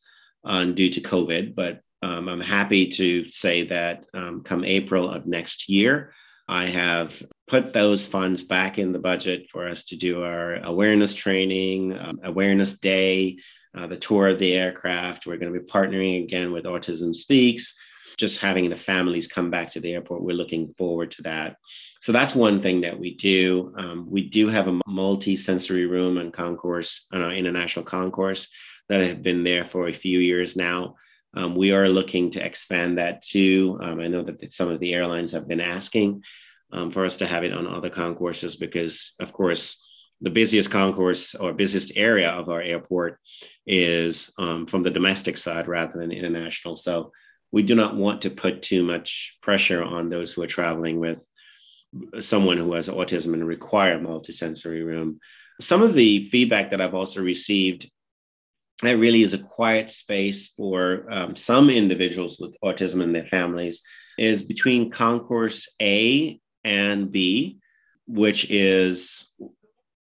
um, 0.44 0.74
due 0.74 0.90
to 0.90 1.00
COVID, 1.00 1.54
but 1.54 1.80
um, 2.02 2.28
I'm 2.28 2.40
happy 2.40 2.88
to 2.88 3.24
say 3.28 3.64
that 3.64 4.04
um, 4.14 4.42
come 4.42 4.64
April 4.64 5.10
of 5.10 5.26
next 5.26 5.68
year, 5.68 6.12
I 6.48 6.66
have 6.66 7.20
put 7.48 7.72
those 7.72 8.06
funds 8.06 8.42
back 8.42 8.78
in 8.78 8.92
the 8.92 8.98
budget 8.98 9.48
for 9.50 9.68
us 9.68 9.84
to 9.86 9.96
do 9.96 10.22
our 10.22 10.54
awareness 10.54 11.14
training, 11.14 11.98
um, 11.98 12.20
awareness 12.22 12.78
day, 12.78 13.38
uh, 13.76 13.86
the 13.86 13.96
tour 13.96 14.28
of 14.28 14.38
the 14.38 14.54
aircraft. 14.54 15.26
We're 15.26 15.36
going 15.36 15.52
to 15.52 15.60
be 15.60 15.66
partnering 15.66 16.24
again 16.24 16.52
with 16.52 16.64
Autism 16.64 17.14
Speaks, 17.14 17.74
just 18.16 18.40
having 18.40 18.70
the 18.70 18.76
families 18.76 19.26
come 19.26 19.50
back 19.50 19.72
to 19.72 19.80
the 19.80 19.92
airport. 19.92 20.22
We're 20.22 20.36
looking 20.36 20.74
forward 20.78 21.10
to 21.12 21.22
that. 21.22 21.56
So 22.00 22.12
that's 22.12 22.34
one 22.34 22.60
thing 22.60 22.80
that 22.82 22.98
we 22.98 23.14
do. 23.14 23.74
Um, 23.76 24.06
we 24.10 24.28
do 24.28 24.48
have 24.48 24.68
a 24.68 24.80
multi-sensory 24.86 25.86
room 25.86 26.18
and 26.18 26.32
concourse, 26.32 27.06
uh, 27.12 27.30
international 27.30 27.84
concourse 27.84 28.48
that 28.88 29.00
has 29.00 29.16
been 29.16 29.44
there 29.44 29.64
for 29.64 29.88
a 29.88 29.92
few 29.92 30.18
years 30.20 30.56
now. 30.56 30.94
Um, 31.34 31.54
we 31.54 31.72
are 31.72 31.88
looking 31.88 32.30
to 32.30 32.44
expand 32.44 32.98
that 32.98 33.22
too. 33.22 33.78
Um, 33.82 34.00
I 34.00 34.06
know 34.08 34.22
that 34.22 34.52
some 34.52 34.70
of 34.70 34.80
the 34.80 34.94
airlines 34.94 35.32
have 35.32 35.46
been 35.46 35.60
asking 35.60 36.22
um, 36.72 36.90
for 36.90 37.04
us 37.04 37.18
to 37.18 37.26
have 37.26 37.44
it 37.44 37.52
on 37.52 37.66
other 37.66 37.90
concourses 37.90 38.56
because, 38.56 39.12
of 39.20 39.32
course, 39.32 39.85
the 40.20 40.30
busiest 40.30 40.70
concourse 40.70 41.34
or 41.34 41.52
busiest 41.52 41.92
area 41.96 42.30
of 42.30 42.48
our 42.48 42.62
airport 42.62 43.18
is 43.66 44.32
um, 44.38 44.66
from 44.66 44.82
the 44.82 44.90
domestic 44.90 45.36
side 45.36 45.68
rather 45.68 45.98
than 45.98 46.12
international. 46.12 46.76
So 46.76 47.12
we 47.52 47.62
do 47.62 47.74
not 47.74 47.96
want 47.96 48.22
to 48.22 48.30
put 48.30 48.62
too 48.62 48.82
much 48.84 49.38
pressure 49.42 49.82
on 49.82 50.08
those 50.08 50.32
who 50.32 50.42
are 50.42 50.48
traveling 50.48 50.98
with 50.98 51.26
someone 52.20 52.56
who 52.56 52.72
has 52.74 52.88
autism 52.88 53.34
and 53.34 53.46
require 53.46 53.98
multisensory 53.98 54.84
room. 54.84 55.20
Some 55.60 55.82
of 55.82 55.94
the 55.94 56.24
feedback 56.24 56.70
that 56.70 56.80
I've 56.80 56.94
also 56.94 57.22
received 57.22 57.90
it 58.84 58.98
really 58.98 59.22
is 59.22 59.32
a 59.32 59.38
quiet 59.38 59.90
space 59.90 60.48
for 60.48 61.06
um, 61.10 61.34
some 61.34 61.70
individuals 61.70 62.38
with 62.38 62.54
autism 62.62 63.02
and 63.02 63.14
their 63.14 63.26
families 63.26 63.80
is 64.18 64.42
between 64.42 64.90
concourse 64.90 65.68
A 65.80 66.38
and 66.62 67.10
B, 67.10 67.58
which 68.06 68.50
is 68.50 69.32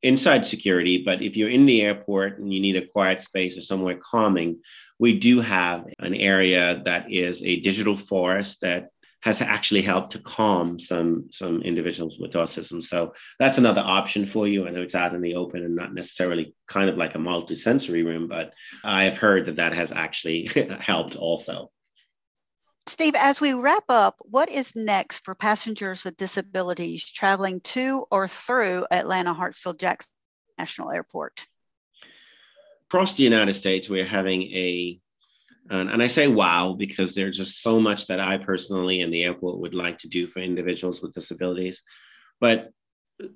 inside 0.06 0.46
security. 0.46 1.04
But 1.04 1.22
if 1.22 1.36
you're 1.36 1.50
in 1.50 1.66
the 1.66 1.82
airport 1.82 2.40
and 2.40 2.54
you 2.54 2.60
need 2.60 2.78
a 2.78 2.88
quiet 2.88 3.22
space 3.22 3.58
or 3.58 3.62
somewhere 3.62 3.98
calming, 3.98 4.62
we 5.00 5.20
do 5.20 5.42
have 5.42 5.86
an 6.00 6.14
area 6.14 6.82
that 6.86 7.12
is 7.12 7.44
a 7.44 7.60
digital 7.60 7.98
forest 7.98 8.62
that 8.62 8.90
has 9.22 9.42
actually 9.42 9.82
helped 9.82 10.12
to 10.12 10.20
calm 10.20 10.80
some 10.80 11.30
some 11.32 11.64
individuals 11.64 12.16
with 12.20 12.34
autism. 12.34 12.82
So 12.84 13.16
that's 13.40 13.58
another 13.58 13.82
option 13.84 14.28
for 14.28 14.48
you. 14.48 14.68
I 14.68 14.70
know 14.70 14.84
it's 14.84 14.94
out 14.94 15.16
in 15.16 15.22
the 15.22 15.36
open 15.36 15.64
and 15.64 15.76
not 15.76 15.96
necessarily 15.96 16.54
kind 16.68 16.90
of 16.90 16.98
like 16.98 17.16
a 17.16 17.20
multi-sensory 17.20 18.04
room, 18.04 18.28
but 18.28 18.54
I've 18.84 19.18
heard 19.18 19.46
that 19.46 19.56
that 19.56 19.74
has 19.74 19.92
actually 19.92 20.46
helped 20.80 21.16
also. 21.16 21.72
Steve, 22.88 23.16
as 23.16 23.42
we 23.42 23.54
wrap 23.54 23.86
up, 23.90 24.18
what 24.20 24.50
is 24.50 24.76
next 24.76 25.26
for 25.26 25.34
passengers 25.34 26.04
with 26.04 26.18
disabilities 26.18 27.04
traveling 27.04 27.60
to 27.62 28.06
or 28.12 28.28
through 28.28 28.86
Atlanta 28.92 29.34
Hartsfield 29.34 29.80
Jackson 29.80 30.12
National 30.60 30.92
Airport? 30.92 31.48
Across 32.90 33.16
the 33.16 33.24
United 33.24 33.56
States, 33.56 33.90
we're 33.90 34.06
having 34.06 34.44
a 34.44 35.00
and, 35.70 35.90
and 35.90 36.04
I 36.04 36.08
say 36.08 36.28
wow 36.28 36.74
because 36.78 37.16
there's 37.16 37.38
just 37.38 37.62
so 37.62 37.80
much 37.80 38.08
that 38.08 38.20
I 38.20 38.38
personally 38.38 39.02
and 39.02 39.12
the 39.12 39.24
airport 39.24 39.60
would 39.60 39.74
like 39.74 39.98
to 40.00 40.08
do 40.08 40.28
for 40.28 40.40
individuals 40.40 41.02
with 41.02 41.16
disabilities. 41.16 41.82
But 42.40 42.70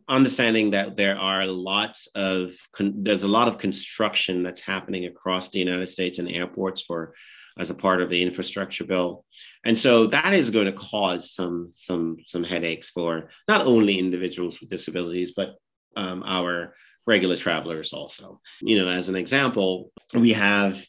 understanding 0.07 0.71
that 0.71 0.97
there 0.97 1.17
are 1.17 1.45
lots 1.47 2.07
of 2.13 2.53
there's 2.79 3.23
a 3.23 3.27
lot 3.27 3.47
of 3.47 3.57
construction 3.57 4.43
that's 4.43 4.59
happening 4.59 5.05
across 5.05 5.49
the 5.49 5.59
United 5.59 5.87
States 5.87 6.19
and 6.19 6.29
airports 6.29 6.81
for 6.81 7.13
as 7.59 7.69
a 7.69 7.75
part 7.75 8.01
of 8.01 8.09
the 8.09 8.23
infrastructure 8.23 8.85
bill. 8.85 9.25
And 9.65 9.77
so 9.77 10.07
that 10.07 10.33
is 10.33 10.49
going 10.49 10.65
to 10.67 10.71
cause 10.71 11.33
some 11.33 11.69
some 11.73 12.17
some 12.25 12.43
headaches 12.43 12.89
for 12.89 13.29
not 13.47 13.67
only 13.67 13.99
individuals 13.99 14.59
with 14.59 14.69
disabilities, 14.69 15.33
but 15.35 15.55
um, 15.95 16.23
our 16.25 16.73
regular 17.05 17.35
travelers 17.35 17.91
also. 17.91 18.39
You 18.61 18.79
know, 18.79 18.89
as 18.89 19.09
an 19.09 19.15
example, 19.15 19.91
we 20.13 20.33
have 20.33 20.83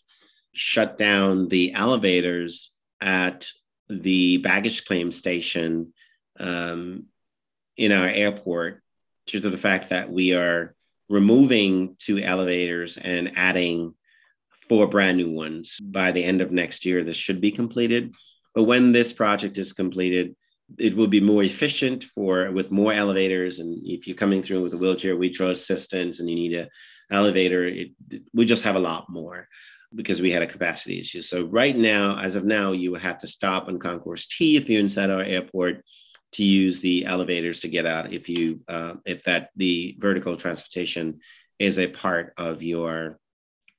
shut 0.52 0.96
down 0.96 1.48
the 1.48 1.74
elevators 1.74 2.72
at 3.00 3.48
the 3.88 4.36
baggage 4.38 4.84
claim 4.84 5.10
station 5.10 5.92
um, 6.38 7.06
in 7.76 7.90
our 7.90 8.08
airport 8.08 8.82
due 9.26 9.40
to 9.40 9.50
the 9.50 9.58
fact 9.58 9.90
that 9.90 10.10
we 10.10 10.34
are 10.34 10.74
removing 11.08 11.96
two 11.98 12.18
elevators 12.18 12.96
and 12.96 13.32
adding 13.34 13.94
four 14.70 14.86
brand 14.86 15.16
new 15.16 15.32
ones 15.32 15.80
by 15.82 16.12
the 16.12 16.22
end 16.22 16.40
of 16.40 16.52
next 16.52 16.86
year. 16.86 17.02
This 17.02 17.16
should 17.16 17.40
be 17.40 17.50
completed. 17.50 18.14
But 18.54 18.64
when 18.64 18.92
this 18.92 19.12
project 19.12 19.58
is 19.58 19.72
completed, 19.72 20.36
it 20.78 20.94
will 20.96 21.08
be 21.08 21.20
more 21.20 21.42
efficient 21.42 22.04
for 22.04 22.52
with 22.52 22.70
more 22.70 22.92
elevators. 22.92 23.58
And 23.58 23.82
if 23.84 24.06
you're 24.06 24.16
coming 24.16 24.42
through 24.44 24.62
with 24.62 24.74
a 24.74 24.76
wheelchair 24.76 25.16
we 25.16 25.30
draw 25.30 25.48
assistance 25.48 26.20
and 26.20 26.30
you 26.30 26.36
need 26.36 26.54
an 26.54 26.68
elevator, 27.10 27.64
it, 27.64 27.90
we 28.32 28.44
just 28.44 28.62
have 28.62 28.76
a 28.76 28.86
lot 28.90 29.10
more 29.10 29.48
because 29.92 30.20
we 30.20 30.30
had 30.30 30.42
a 30.42 30.46
capacity 30.46 31.00
issue. 31.00 31.20
So 31.20 31.46
right 31.46 31.76
now, 31.76 32.20
as 32.20 32.36
of 32.36 32.44
now, 32.44 32.70
you 32.70 32.92
would 32.92 33.02
have 33.02 33.18
to 33.18 33.26
stop 33.26 33.66
on 33.66 33.80
Concourse 33.80 34.28
T 34.28 34.56
if 34.56 34.68
you're 34.68 34.78
inside 34.78 35.10
our 35.10 35.22
airport 35.22 35.84
to 36.34 36.44
use 36.44 36.78
the 36.78 37.06
elevators 37.06 37.58
to 37.60 37.68
get 37.68 37.86
out 37.86 38.12
if 38.12 38.28
you 38.28 38.60
uh, 38.68 38.94
if 39.04 39.24
that 39.24 39.50
the 39.56 39.96
vertical 39.98 40.36
transportation 40.36 41.18
is 41.58 41.76
a 41.78 41.88
part 41.88 42.32
of 42.36 42.62
your 42.62 43.19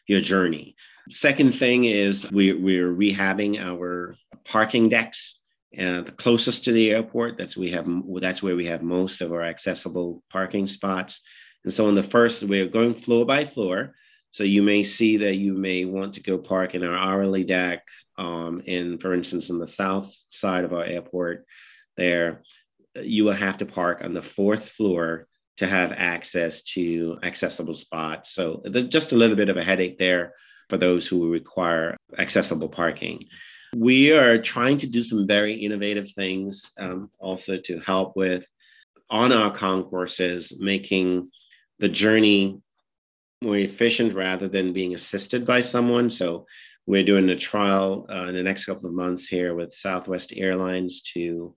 your 0.07 0.21
journey. 0.21 0.75
Second 1.09 1.53
thing 1.53 1.85
is 1.85 2.29
we, 2.31 2.53
we're 2.53 2.93
rehabbing 2.93 3.59
our 3.59 4.15
parking 4.45 4.89
decks. 4.89 5.37
Uh, 5.77 6.01
the 6.01 6.11
closest 6.11 6.65
to 6.65 6.73
the 6.73 6.91
airport, 6.91 7.37
that's 7.37 7.55
we 7.55 7.71
have 7.71 7.87
that's 8.19 8.43
where 8.43 8.57
we 8.57 8.65
have 8.65 8.81
most 8.81 9.21
of 9.21 9.31
our 9.31 9.43
accessible 9.43 10.21
parking 10.29 10.67
spots. 10.67 11.21
And 11.63 11.73
so 11.73 11.87
in 11.87 11.95
the 11.95 12.03
first, 12.03 12.43
we're 12.43 12.67
going 12.67 12.93
floor 12.93 13.25
by 13.25 13.45
floor. 13.45 13.93
So 14.31 14.43
you 14.43 14.63
may 14.63 14.83
see 14.83 15.17
that 15.17 15.35
you 15.35 15.53
may 15.53 15.85
want 15.85 16.15
to 16.15 16.23
go 16.23 16.37
park 16.37 16.75
in 16.75 16.83
our 16.83 16.97
hourly 16.97 17.43
deck 17.43 17.83
um, 18.17 18.61
in, 18.65 18.97
for 18.97 19.13
instance, 19.13 19.49
in 19.49 19.59
the 19.59 19.67
south 19.67 20.13
side 20.29 20.63
of 20.63 20.73
our 20.73 20.83
airport 20.83 21.45
there, 21.97 22.43
you 22.95 23.23
will 23.23 23.33
have 23.33 23.57
to 23.59 23.65
park 23.65 24.03
on 24.03 24.13
the 24.13 24.21
fourth 24.21 24.69
floor 24.69 25.27
to 25.62 25.67
have 25.67 25.91
access 25.91 26.63
to 26.63 27.19
accessible 27.21 27.76
spots. 27.76 28.32
So 28.32 28.63
there's 28.65 28.88
just 28.88 29.12
a 29.12 29.15
little 29.15 29.36
bit 29.36 29.50
of 29.50 29.58
a 29.58 29.63
headache 29.63 30.00
there 30.00 30.34
for 30.69 30.78
those 30.78 31.06
who 31.08 31.32
require 31.32 31.95
accessible 32.17 32.67
parking. 32.67 33.26
We 33.76 34.12
are 34.12 34.39
trying 34.41 34.80
to 34.80 34.88
do 34.88 35.04
some 35.04 35.28
very 35.28 35.54
innovative 35.54 36.10
things 36.13 36.71
um, 36.80 37.12
also 37.19 37.58
to 37.58 37.80
help 37.80 38.15
with 38.15 38.43
on 39.08 39.32
our 39.32 39.52
concourses, 39.52 40.52
making 40.60 41.30
the 41.78 41.89
journey 41.89 42.60
more 43.43 43.58
efficient 43.58 44.15
rather 44.15 44.47
than 44.47 44.74
being 44.74 44.95
assisted 44.95 45.45
by 45.45 45.62
someone. 45.62 46.10
So 46.10 46.47
we're 46.88 47.04
doing 47.04 47.30
a 47.30 47.36
trial 47.36 48.08
uh, 48.10 48.26
in 48.30 48.34
the 48.34 48.41
next 48.41 48.65
couple 48.65 48.88
of 48.88 48.95
months 48.95 49.28
here 49.28 49.54
with 49.54 49.76
Southwest 49.76 50.34
Airlines 50.36 51.04
to 51.13 51.54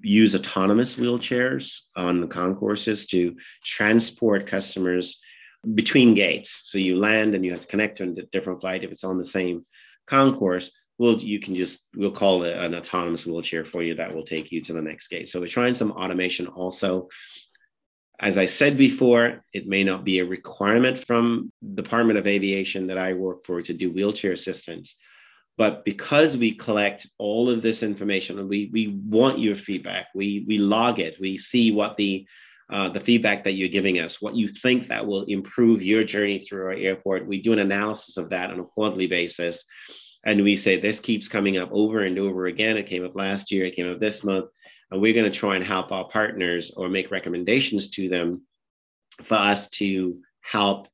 use 0.00 0.34
autonomous 0.34 0.96
wheelchairs 0.96 1.80
on 1.96 2.20
the 2.20 2.26
concourses 2.26 3.06
to 3.06 3.36
transport 3.64 4.46
customers 4.46 5.20
between 5.74 6.14
gates. 6.14 6.62
So 6.66 6.78
you 6.78 6.98
land 6.98 7.34
and 7.34 7.44
you 7.44 7.50
have 7.52 7.60
to 7.60 7.66
connect 7.66 7.98
to 7.98 8.04
a 8.04 8.22
different 8.32 8.60
flight. 8.60 8.84
If 8.84 8.92
it's 8.92 9.04
on 9.04 9.18
the 9.18 9.24
same 9.24 9.66
concourse, 10.06 10.70
well, 10.98 11.14
you 11.14 11.40
can 11.40 11.54
just, 11.54 11.80
we'll 11.94 12.10
call 12.10 12.44
it 12.44 12.56
an 12.56 12.74
autonomous 12.74 13.26
wheelchair 13.26 13.64
for 13.64 13.82
you 13.82 13.94
that 13.94 14.14
will 14.14 14.24
take 14.24 14.50
you 14.50 14.60
to 14.62 14.72
the 14.72 14.82
next 14.82 15.08
gate. 15.08 15.28
So 15.28 15.40
we're 15.40 15.46
trying 15.46 15.74
some 15.74 15.92
automation 15.92 16.46
also 16.48 17.08
as 18.20 18.36
I 18.36 18.46
said 18.46 18.76
before, 18.76 19.44
it 19.52 19.68
may 19.68 19.84
not 19.84 20.04
be 20.04 20.18
a 20.18 20.24
requirement 20.24 20.98
from 21.06 21.52
Department 21.74 22.18
of 22.18 22.26
Aviation 22.26 22.88
that 22.88 22.98
I 22.98 23.12
work 23.12 23.46
for 23.46 23.62
to 23.62 23.72
do 23.72 23.92
wheelchair 23.92 24.32
assistance. 24.32 24.96
But 25.58 25.84
because 25.84 26.36
we 26.36 26.52
collect 26.52 27.08
all 27.18 27.50
of 27.50 27.62
this 27.62 27.82
information 27.82 28.38
and 28.38 28.48
we, 28.48 28.70
we 28.72 29.00
want 29.06 29.40
your 29.40 29.56
feedback, 29.56 30.06
we, 30.14 30.44
we 30.46 30.56
log 30.56 31.00
it, 31.00 31.16
we 31.20 31.36
see 31.36 31.72
what 31.72 31.96
the 31.96 32.26
uh, 32.70 32.88
the 32.90 33.00
feedback 33.00 33.44
that 33.44 33.52
you're 33.52 33.68
giving 33.68 33.98
us, 33.98 34.20
what 34.20 34.34
you 34.34 34.46
think 34.46 34.88
that 34.88 35.06
will 35.06 35.24
improve 35.24 35.82
your 35.82 36.04
journey 36.04 36.38
through 36.38 36.64
our 36.64 36.72
airport. 36.72 37.26
We 37.26 37.40
do 37.40 37.54
an 37.54 37.60
analysis 37.60 38.18
of 38.18 38.28
that 38.28 38.50
on 38.50 38.60
a 38.60 38.64
quarterly 38.64 39.06
basis. 39.06 39.64
And 40.26 40.44
we 40.44 40.58
say 40.58 40.78
this 40.78 41.00
keeps 41.00 41.28
coming 41.28 41.56
up 41.56 41.70
over 41.72 42.00
and 42.00 42.18
over 42.18 42.44
again. 42.44 42.76
It 42.76 42.86
came 42.86 43.06
up 43.06 43.16
last 43.16 43.50
year, 43.50 43.64
it 43.64 43.74
came 43.74 43.90
up 43.90 44.00
this 44.00 44.22
month. 44.22 44.50
And 44.90 45.00
we're 45.00 45.14
going 45.14 45.30
to 45.30 45.38
try 45.38 45.56
and 45.56 45.64
help 45.64 45.92
our 45.92 46.08
partners 46.08 46.72
or 46.76 46.90
make 46.90 47.10
recommendations 47.10 47.88
to 47.92 48.10
them 48.10 48.42
for 49.22 49.36
us 49.36 49.70
to 49.70 50.18
help 50.42 50.88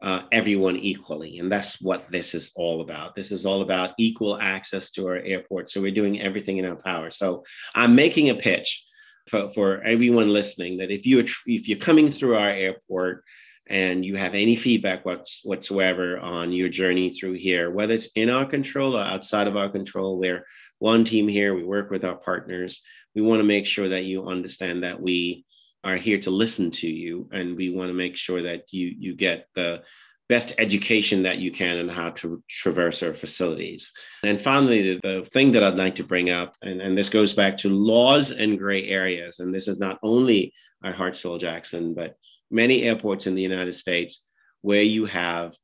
uh, 0.00 0.22
everyone 0.30 0.76
equally. 0.76 1.38
And 1.38 1.50
that's 1.50 1.80
what 1.80 2.10
this 2.10 2.34
is 2.34 2.52
all 2.54 2.80
about. 2.80 3.14
This 3.14 3.32
is 3.32 3.44
all 3.44 3.62
about 3.62 3.94
equal 3.98 4.38
access 4.40 4.90
to 4.92 5.06
our 5.08 5.16
airport. 5.16 5.70
So 5.70 5.80
we're 5.80 5.90
doing 5.90 6.20
everything 6.20 6.58
in 6.58 6.64
our 6.64 6.76
power. 6.76 7.10
So 7.10 7.44
I'm 7.74 7.94
making 7.94 8.30
a 8.30 8.34
pitch 8.34 8.86
for, 9.26 9.50
for 9.50 9.82
everyone 9.82 10.32
listening 10.32 10.78
that 10.78 10.90
if 10.90 11.04
you 11.04 11.18
if 11.20 11.68
you're 11.68 11.78
coming 11.78 12.10
through 12.10 12.36
our 12.36 12.48
airport 12.48 13.24
and 13.66 14.04
you 14.04 14.16
have 14.16 14.34
any 14.34 14.56
feedback 14.56 15.04
whatsoever 15.04 16.18
on 16.18 16.52
your 16.52 16.68
journey 16.68 17.10
through 17.10 17.34
here, 17.34 17.70
whether 17.70 17.94
it's 17.94 18.08
in 18.14 18.30
our 18.30 18.46
control 18.46 18.96
or 18.96 19.02
outside 19.02 19.46
of 19.46 19.56
our 19.56 19.68
control, 19.68 20.18
we're 20.18 20.46
one 20.78 21.04
team 21.04 21.28
here. 21.28 21.54
We 21.54 21.64
work 21.64 21.90
with 21.90 22.04
our 22.04 22.16
partners. 22.16 22.82
We 23.14 23.20
want 23.20 23.40
to 23.40 23.44
make 23.44 23.66
sure 23.66 23.88
that 23.88 24.04
you 24.04 24.26
understand 24.26 24.84
that 24.84 25.02
we 25.02 25.44
are 25.84 25.96
here 25.96 26.18
to 26.18 26.30
listen 26.30 26.70
to 26.70 26.88
you, 26.88 27.28
and 27.32 27.56
we 27.56 27.70
want 27.70 27.88
to 27.88 27.94
make 27.94 28.16
sure 28.16 28.42
that 28.42 28.64
you 28.72 28.94
you 28.98 29.14
get 29.14 29.46
the 29.54 29.82
best 30.28 30.52
education 30.58 31.22
that 31.22 31.38
you 31.38 31.50
can 31.50 31.78
on 31.78 31.88
how 31.88 32.10
to 32.10 32.42
traverse 32.48 33.02
our 33.02 33.14
facilities. 33.14 33.92
And 34.24 34.40
finally, 34.40 34.94
the, 34.94 35.00
the 35.02 35.24
thing 35.24 35.52
that 35.52 35.64
I'd 35.64 35.76
like 35.76 35.94
to 35.96 36.04
bring 36.04 36.28
up, 36.28 36.54
and, 36.60 36.82
and 36.82 36.98
this 36.98 37.08
goes 37.08 37.32
back 37.32 37.56
to 37.58 37.70
laws 37.70 38.30
and 38.30 38.58
gray 38.58 38.86
areas, 38.88 39.38
and 39.38 39.54
this 39.54 39.68
is 39.68 39.78
not 39.78 39.98
only 40.02 40.52
at 40.84 40.94
Hartsfield 40.94 41.40
Jackson, 41.40 41.94
but 41.94 42.16
many 42.50 42.82
airports 42.82 43.26
in 43.26 43.34
the 43.34 43.42
United 43.42 43.72
States 43.72 44.24
where 44.60 44.82
you 44.82 45.06
have 45.06 45.54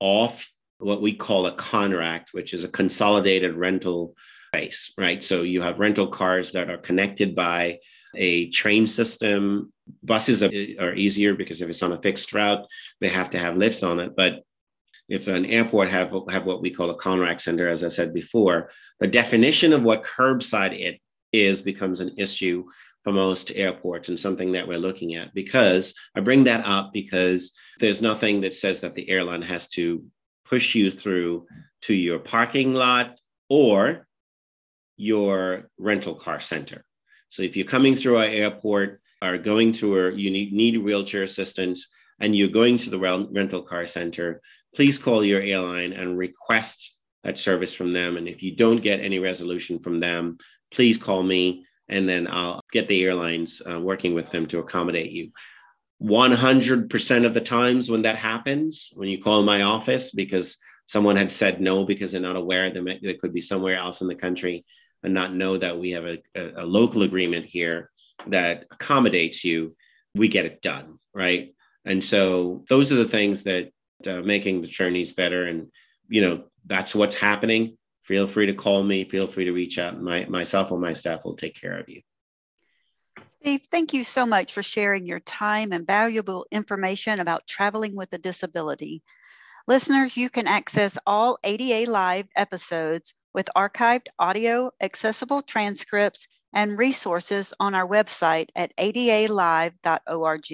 off 0.00 0.50
what 0.78 1.02
we 1.02 1.14
call 1.14 1.46
a 1.46 1.56
ConRAC, 1.56 2.26
which 2.32 2.54
is 2.54 2.64
a 2.64 2.68
consolidated 2.68 3.54
rental 3.54 4.14
space, 4.54 4.92
right? 4.96 5.22
So 5.22 5.42
you 5.42 5.62
have 5.62 5.78
rental 5.78 6.08
cars 6.08 6.52
that 6.52 6.70
are 6.70 6.78
connected 6.78 7.34
by 7.34 7.78
a 8.14 8.50
train 8.50 8.86
system. 8.86 9.72
Buses 10.02 10.42
are, 10.42 10.94
easier 10.94 11.34
because 11.34 11.62
if 11.62 11.68
it's 11.68 11.82
on 11.82 11.92
a 11.92 12.02
fixed 12.02 12.32
route, 12.32 12.66
they 13.00 13.08
have 13.08 13.30
to 13.30 13.38
have 13.38 13.56
lifts 13.56 13.82
on 13.82 14.00
it. 14.00 14.14
But 14.16 14.42
if 15.08 15.26
an 15.26 15.46
airport 15.46 15.88
have, 15.88 16.12
have 16.28 16.44
what 16.44 16.60
we 16.60 16.70
call 16.70 16.90
a 16.90 16.98
ConRAC 16.98 17.40
center, 17.40 17.68
as 17.68 17.82
I 17.82 17.88
said 17.88 18.12
before, 18.12 18.70
the 19.00 19.06
definition 19.06 19.72
of 19.72 19.82
what 19.82 20.04
curbside 20.04 20.78
it 20.78 21.00
is 21.32 21.62
becomes 21.62 22.00
an 22.00 22.14
issue 22.18 22.64
for 23.04 23.12
most 23.12 23.52
airports 23.54 24.08
and 24.08 24.18
something 24.18 24.52
that 24.52 24.68
we're 24.68 24.78
looking 24.78 25.14
at. 25.14 25.32
Because 25.32 25.94
I 26.14 26.20
bring 26.20 26.44
that 26.44 26.64
up 26.66 26.92
because 26.92 27.52
there's 27.78 28.02
nothing 28.02 28.42
that 28.42 28.54
says 28.54 28.82
that 28.82 28.94
the 28.94 29.08
airline 29.08 29.42
has 29.42 29.68
to 29.70 30.04
push 30.44 30.74
you 30.74 30.90
through 30.90 31.46
to 31.82 31.94
your 31.94 32.18
parking 32.18 32.74
lot 32.74 33.16
or 33.48 34.06
your 34.96 35.70
rental 35.78 36.14
car 36.14 36.40
center. 36.40 36.84
So 37.30 37.42
if 37.42 37.56
you're 37.56 37.66
coming 37.66 37.94
through 37.94 38.18
our 38.18 38.24
airport 38.24 39.00
or 39.22 39.38
going 39.38 39.72
through 39.72 40.08
a 40.08 40.12
you 40.12 40.30
need, 40.30 40.52
need 40.52 40.78
wheelchair 40.78 41.22
assistance 41.22 41.88
and 42.20 42.34
you're 42.34 42.48
going 42.48 42.78
to 42.78 42.90
the 42.90 42.98
rental 42.98 43.62
car 43.62 43.86
center, 43.86 44.40
please 44.74 44.98
call 44.98 45.24
your 45.24 45.40
airline 45.40 45.92
and 45.92 46.18
request 46.18 46.94
that 47.24 47.38
service 47.38 47.74
from 47.74 47.92
them. 47.92 48.16
And 48.16 48.28
if 48.28 48.42
you 48.42 48.56
don't 48.56 48.82
get 48.82 49.00
any 49.00 49.18
resolution 49.18 49.78
from 49.80 49.98
them, 49.98 50.38
please 50.70 50.96
call 50.96 51.22
me 51.22 51.66
and 51.88 52.08
then 52.08 52.28
I'll 52.30 52.60
get 52.72 52.88
the 52.88 53.04
airlines 53.04 53.62
uh, 53.68 53.80
working 53.80 54.14
with 54.14 54.30
them 54.30 54.46
to 54.46 54.58
accommodate 54.58 55.10
you. 55.10 55.32
100% 56.02 57.26
of 57.26 57.34
the 57.34 57.40
times 57.40 57.90
when 57.90 58.02
that 58.02 58.16
happens, 58.16 58.90
when 58.94 59.08
you 59.08 59.22
call 59.22 59.42
my 59.42 59.62
office 59.62 60.10
because 60.12 60.58
someone 60.86 61.16
had 61.16 61.32
said 61.32 61.60
no 61.60 61.84
because 61.84 62.12
they're 62.12 62.20
not 62.20 62.36
aware 62.36 62.70
they, 62.70 62.80
may, 62.80 63.00
they 63.02 63.14
could 63.14 63.32
be 63.32 63.40
somewhere 63.40 63.76
else 63.76 64.00
in 64.00 64.06
the 64.06 64.14
country, 64.14 64.64
and 65.02 65.14
not 65.14 65.34
know 65.34 65.56
that 65.56 65.78
we 65.78 65.92
have 65.92 66.04
a, 66.04 66.18
a, 66.34 66.64
a 66.64 66.66
local 66.66 67.02
agreement 67.02 67.44
here 67.44 67.90
that 68.26 68.66
accommodates 68.70 69.44
you, 69.44 69.76
we 70.14 70.28
get 70.28 70.46
it 70.46 70.60
done, 70.60 70.98
right? 71.14 71.54
And 71.84 72.04
so 72.04 72.64
those 72.68 72.92
are 72.92 72.96
the 72.96 73.08
things 73.08 73.44
that 73.44 73.70
uh, 74.06 74.20
making 74.22 74.62
the 74.62 74.68
journeys 74.68 75.12
better. 75.12 75.46
And, 75.46 75.68
you 76.08 76.22
know, 76.22 76.44
that's 76.66 76.94
what's 76.94 77.14
happening. 77.14 77.76
Feel 78.04 78.26
free 78.26 78.46
to 78.46 78.54
call 78.54 78.82
me. 78.82 79.04
Feel 79.04 79.26
free 79.26 79.44
to 79.44 79.52
reach 79.52 79.78
out. 79.78 80.00
My, 80.00 80.24
myself 80.26 80.72
or 80.72 80.78
my 80.78 80.94
staff 80.94 81.24
will 81.24 81.36
take 81.36 81.60
care 81.60 81.78
of 81.78 81.88
you. 81.88 82.02
Steve, 83.40 83.62
thank 83.70 83.94
you 83.94 84.02
so 84.02 84.26
much 84.26 84.52
for 84.52 84.62
sharing 84.62 85.06
your 85.06 85.20
time 85.20 85.72
and 85.72 85.86
valuable 85.86 86.46
information 86.50 87.20
about 87.20 87.46
traveling 87.46 87.94
with 87.94 88.12
a 88.12 88.18
disability. 88.18 89.02
Listeners, 89.68 90.16
you 90.16 90.28
can 90.28 90.46
access 90.46 90.98
all 91.06 91.38
ADA 91.44 91.90
Live 91.90 92.26
episodes 92.34 93.14
with 93.38 93.48
archived 93.56 94.08
audio, 94.18 94.72
accessible 94.80 95.42
transcripts, 95.42 96.26
and 96.52 96.76
resources 96.76 97.54
on 97.60 97.72
our 97.72 97.86
website 97.86 98.48
at 98.56 98.76
adalive.org. 98.76 100.48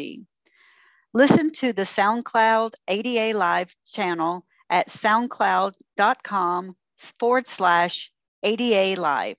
Listen 1.15 1.51
to 1.51 1.73
the 1.73 1.87
SoundCloud 1.87 2.75
ADA 2.87 3.39
Live 3.39 3.75
channel 3.87 4.45
at 4.69 4.89
soundcloud.com 4.89 6.77
forward 7.19 7.47
slash 7.49 8.13
ADA 8.43 9.01
Live. 9.01 9.39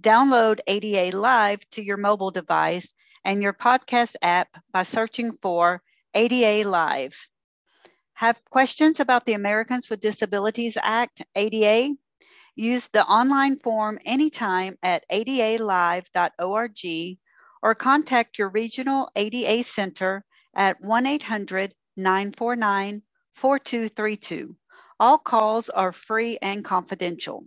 Download 0.00 0.58
ADA 0.66 1.16
Live 1.16 1.60
to 1.70 1.80
your 1.80 1.96
mobile 1.96 2.32
device 2.32 2.92
and 3.24 3.40
your 3.40 3.52
podcast 3.52 4.16
app 4.20 4.48
by 4.72 4.82
searching 4.82 5.30
for 5.40 5.80
ADA 6.12 6.68
Live. 6.68 7.28
Have 8.14 8.44
questions 8.50 8.98
about 8.98 9.26
the 9.26 9.34
Americans 9.34 9.88
with 9.88 10.00
Disabilities 10.00 10.76
Act, 10.82 11.22
ADA? 11.36 11.94
Use 12.56 12.88
the 12.88 13.04
online 13.04 13.58
form 13.58 13.98
anytime 14.04 14.78
at 14.82 15.04
adalive.org 15.10 16.78
or 17.62 17.74
contact 17.74 18.38
your 18.38 18.48
regional 18.50 19.10
ADA 19.16 19.64
center 19.64 20.24
at 20.54 20.80
1 20.80 21.06
800 21.06 21.74
949 21.96 23.02
4232. 23.32 24.56
All 25.00 25.18
calls 25.18 25.68
are 25.68 25.90
free 25.90 26.38
and 26.40 26.64
confidential. 26.64 27.44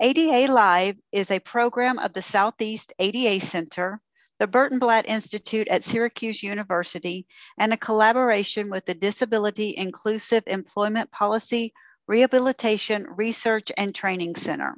ADA 0.00 0.52
Live 0.52 0.96
is 1.10 1.32
a 1.32 1.40
program 1.40 1.98
of 1.98 2.12
the 2.12 2.22
Southeast 2.22 2.92
ADA 3.00 3.44
Center, 3.44 4.00
the 4.38 4.46
Burton 4.46 4.78
Blatt 4.78 5.08
Institute 5.08 5.66
at 5.66 5.82
Syracuse 5.82 6.40
University, 6.40 7.26
and 7.58 7.72
a 7.72 7.76
collaboration 7.76 8.70
with 8.70 8.84
the 8.84 8.94
Disability 8.94 9.74
Inclusive 9.76 10.44
Employment 10.46 11.10
Policy 11.10 11.72
Rehabilitation 12.08 13.06
Research 13.16 13.70
and 13.76 13.94
Training 13.94 14.34
Center. 14.34 14.74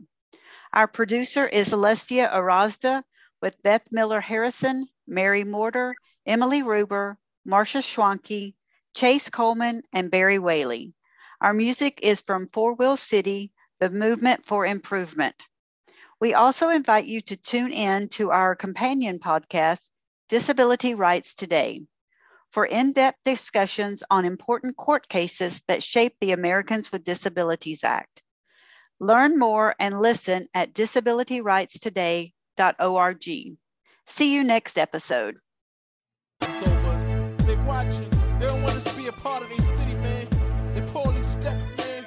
Our 0.72 0.88
producer 0.88 1.46
is 1.46 1.68
Celestia 1.68 2.28
Ohrazda 2.28 3.04
with 3.40 3.62
Beth 3.62 3.86
Miller 3.92 4.20
Harrison, 4.20 4.88
Mary 5.06 5.44
Morter, 5.44 5.94
Emily 6.26 6.64
Ruber, 6.64 7.16
Marsha 7.46 7.82
Schwanke, 7.82 8.54
Chase 8.96 9.30
Coleman, 9.30 9.82
and 9.92 10.10
Barry 10.10 10.40
Whaley. 10.40 10.92
Our 11.40 11.54
music 11.54 12.00
is 12.02 12.20
from 12.20 12.48
Four 12.48 12.74
Wheel 12.74 12.96
City, 12.96 13.52
the 13.78 13.90
Movement 13.90 14.44
for 14.44 14.66
Improvement. 14.66 15.36
We 16.20 16.34
also 16.34 16.70
invite 16.70 17.06
you 17.06 17.20
to 17.20 17.36
tune 17.36 17.72
in 17.72 18.08
to 18.08 18.32
our 18.32 18.56
companion 18.56 19.20
podcast, 19.20 19.88
Disability 20.28 20.96
Rights 20.96 21.36
Today 21.36 21.86
for 22.50 22.66
in 22.66 22.92
depth 22.92 23.18
discussions 23.24 24.02
on 24.10 24.24
important 24.24 24.76
court 24.76 25.08
cases 25.08 25.62
that 25.68 25.80
shape 25.82 26.16
the 26.20 26.32
Americans 26.32 26.90
with 26.90 27.04
Disabilities 27.04 27.84
Act. 27.84 28.22
Learn 28.98 29.38
more 29.38 29.76
and 29.78 30.00
listen 30.00 30.48
at 30.52 30.74
disabilityrightstoday.org. 30.74 33.24
See 34.06 34.34
you 34.34 34.42
next 34.44 34.78
episode. 34.78 35.36
All 36.42 36.48
these 39.42 41.24
steps, 41.24 41.70
man. 41.76 42.06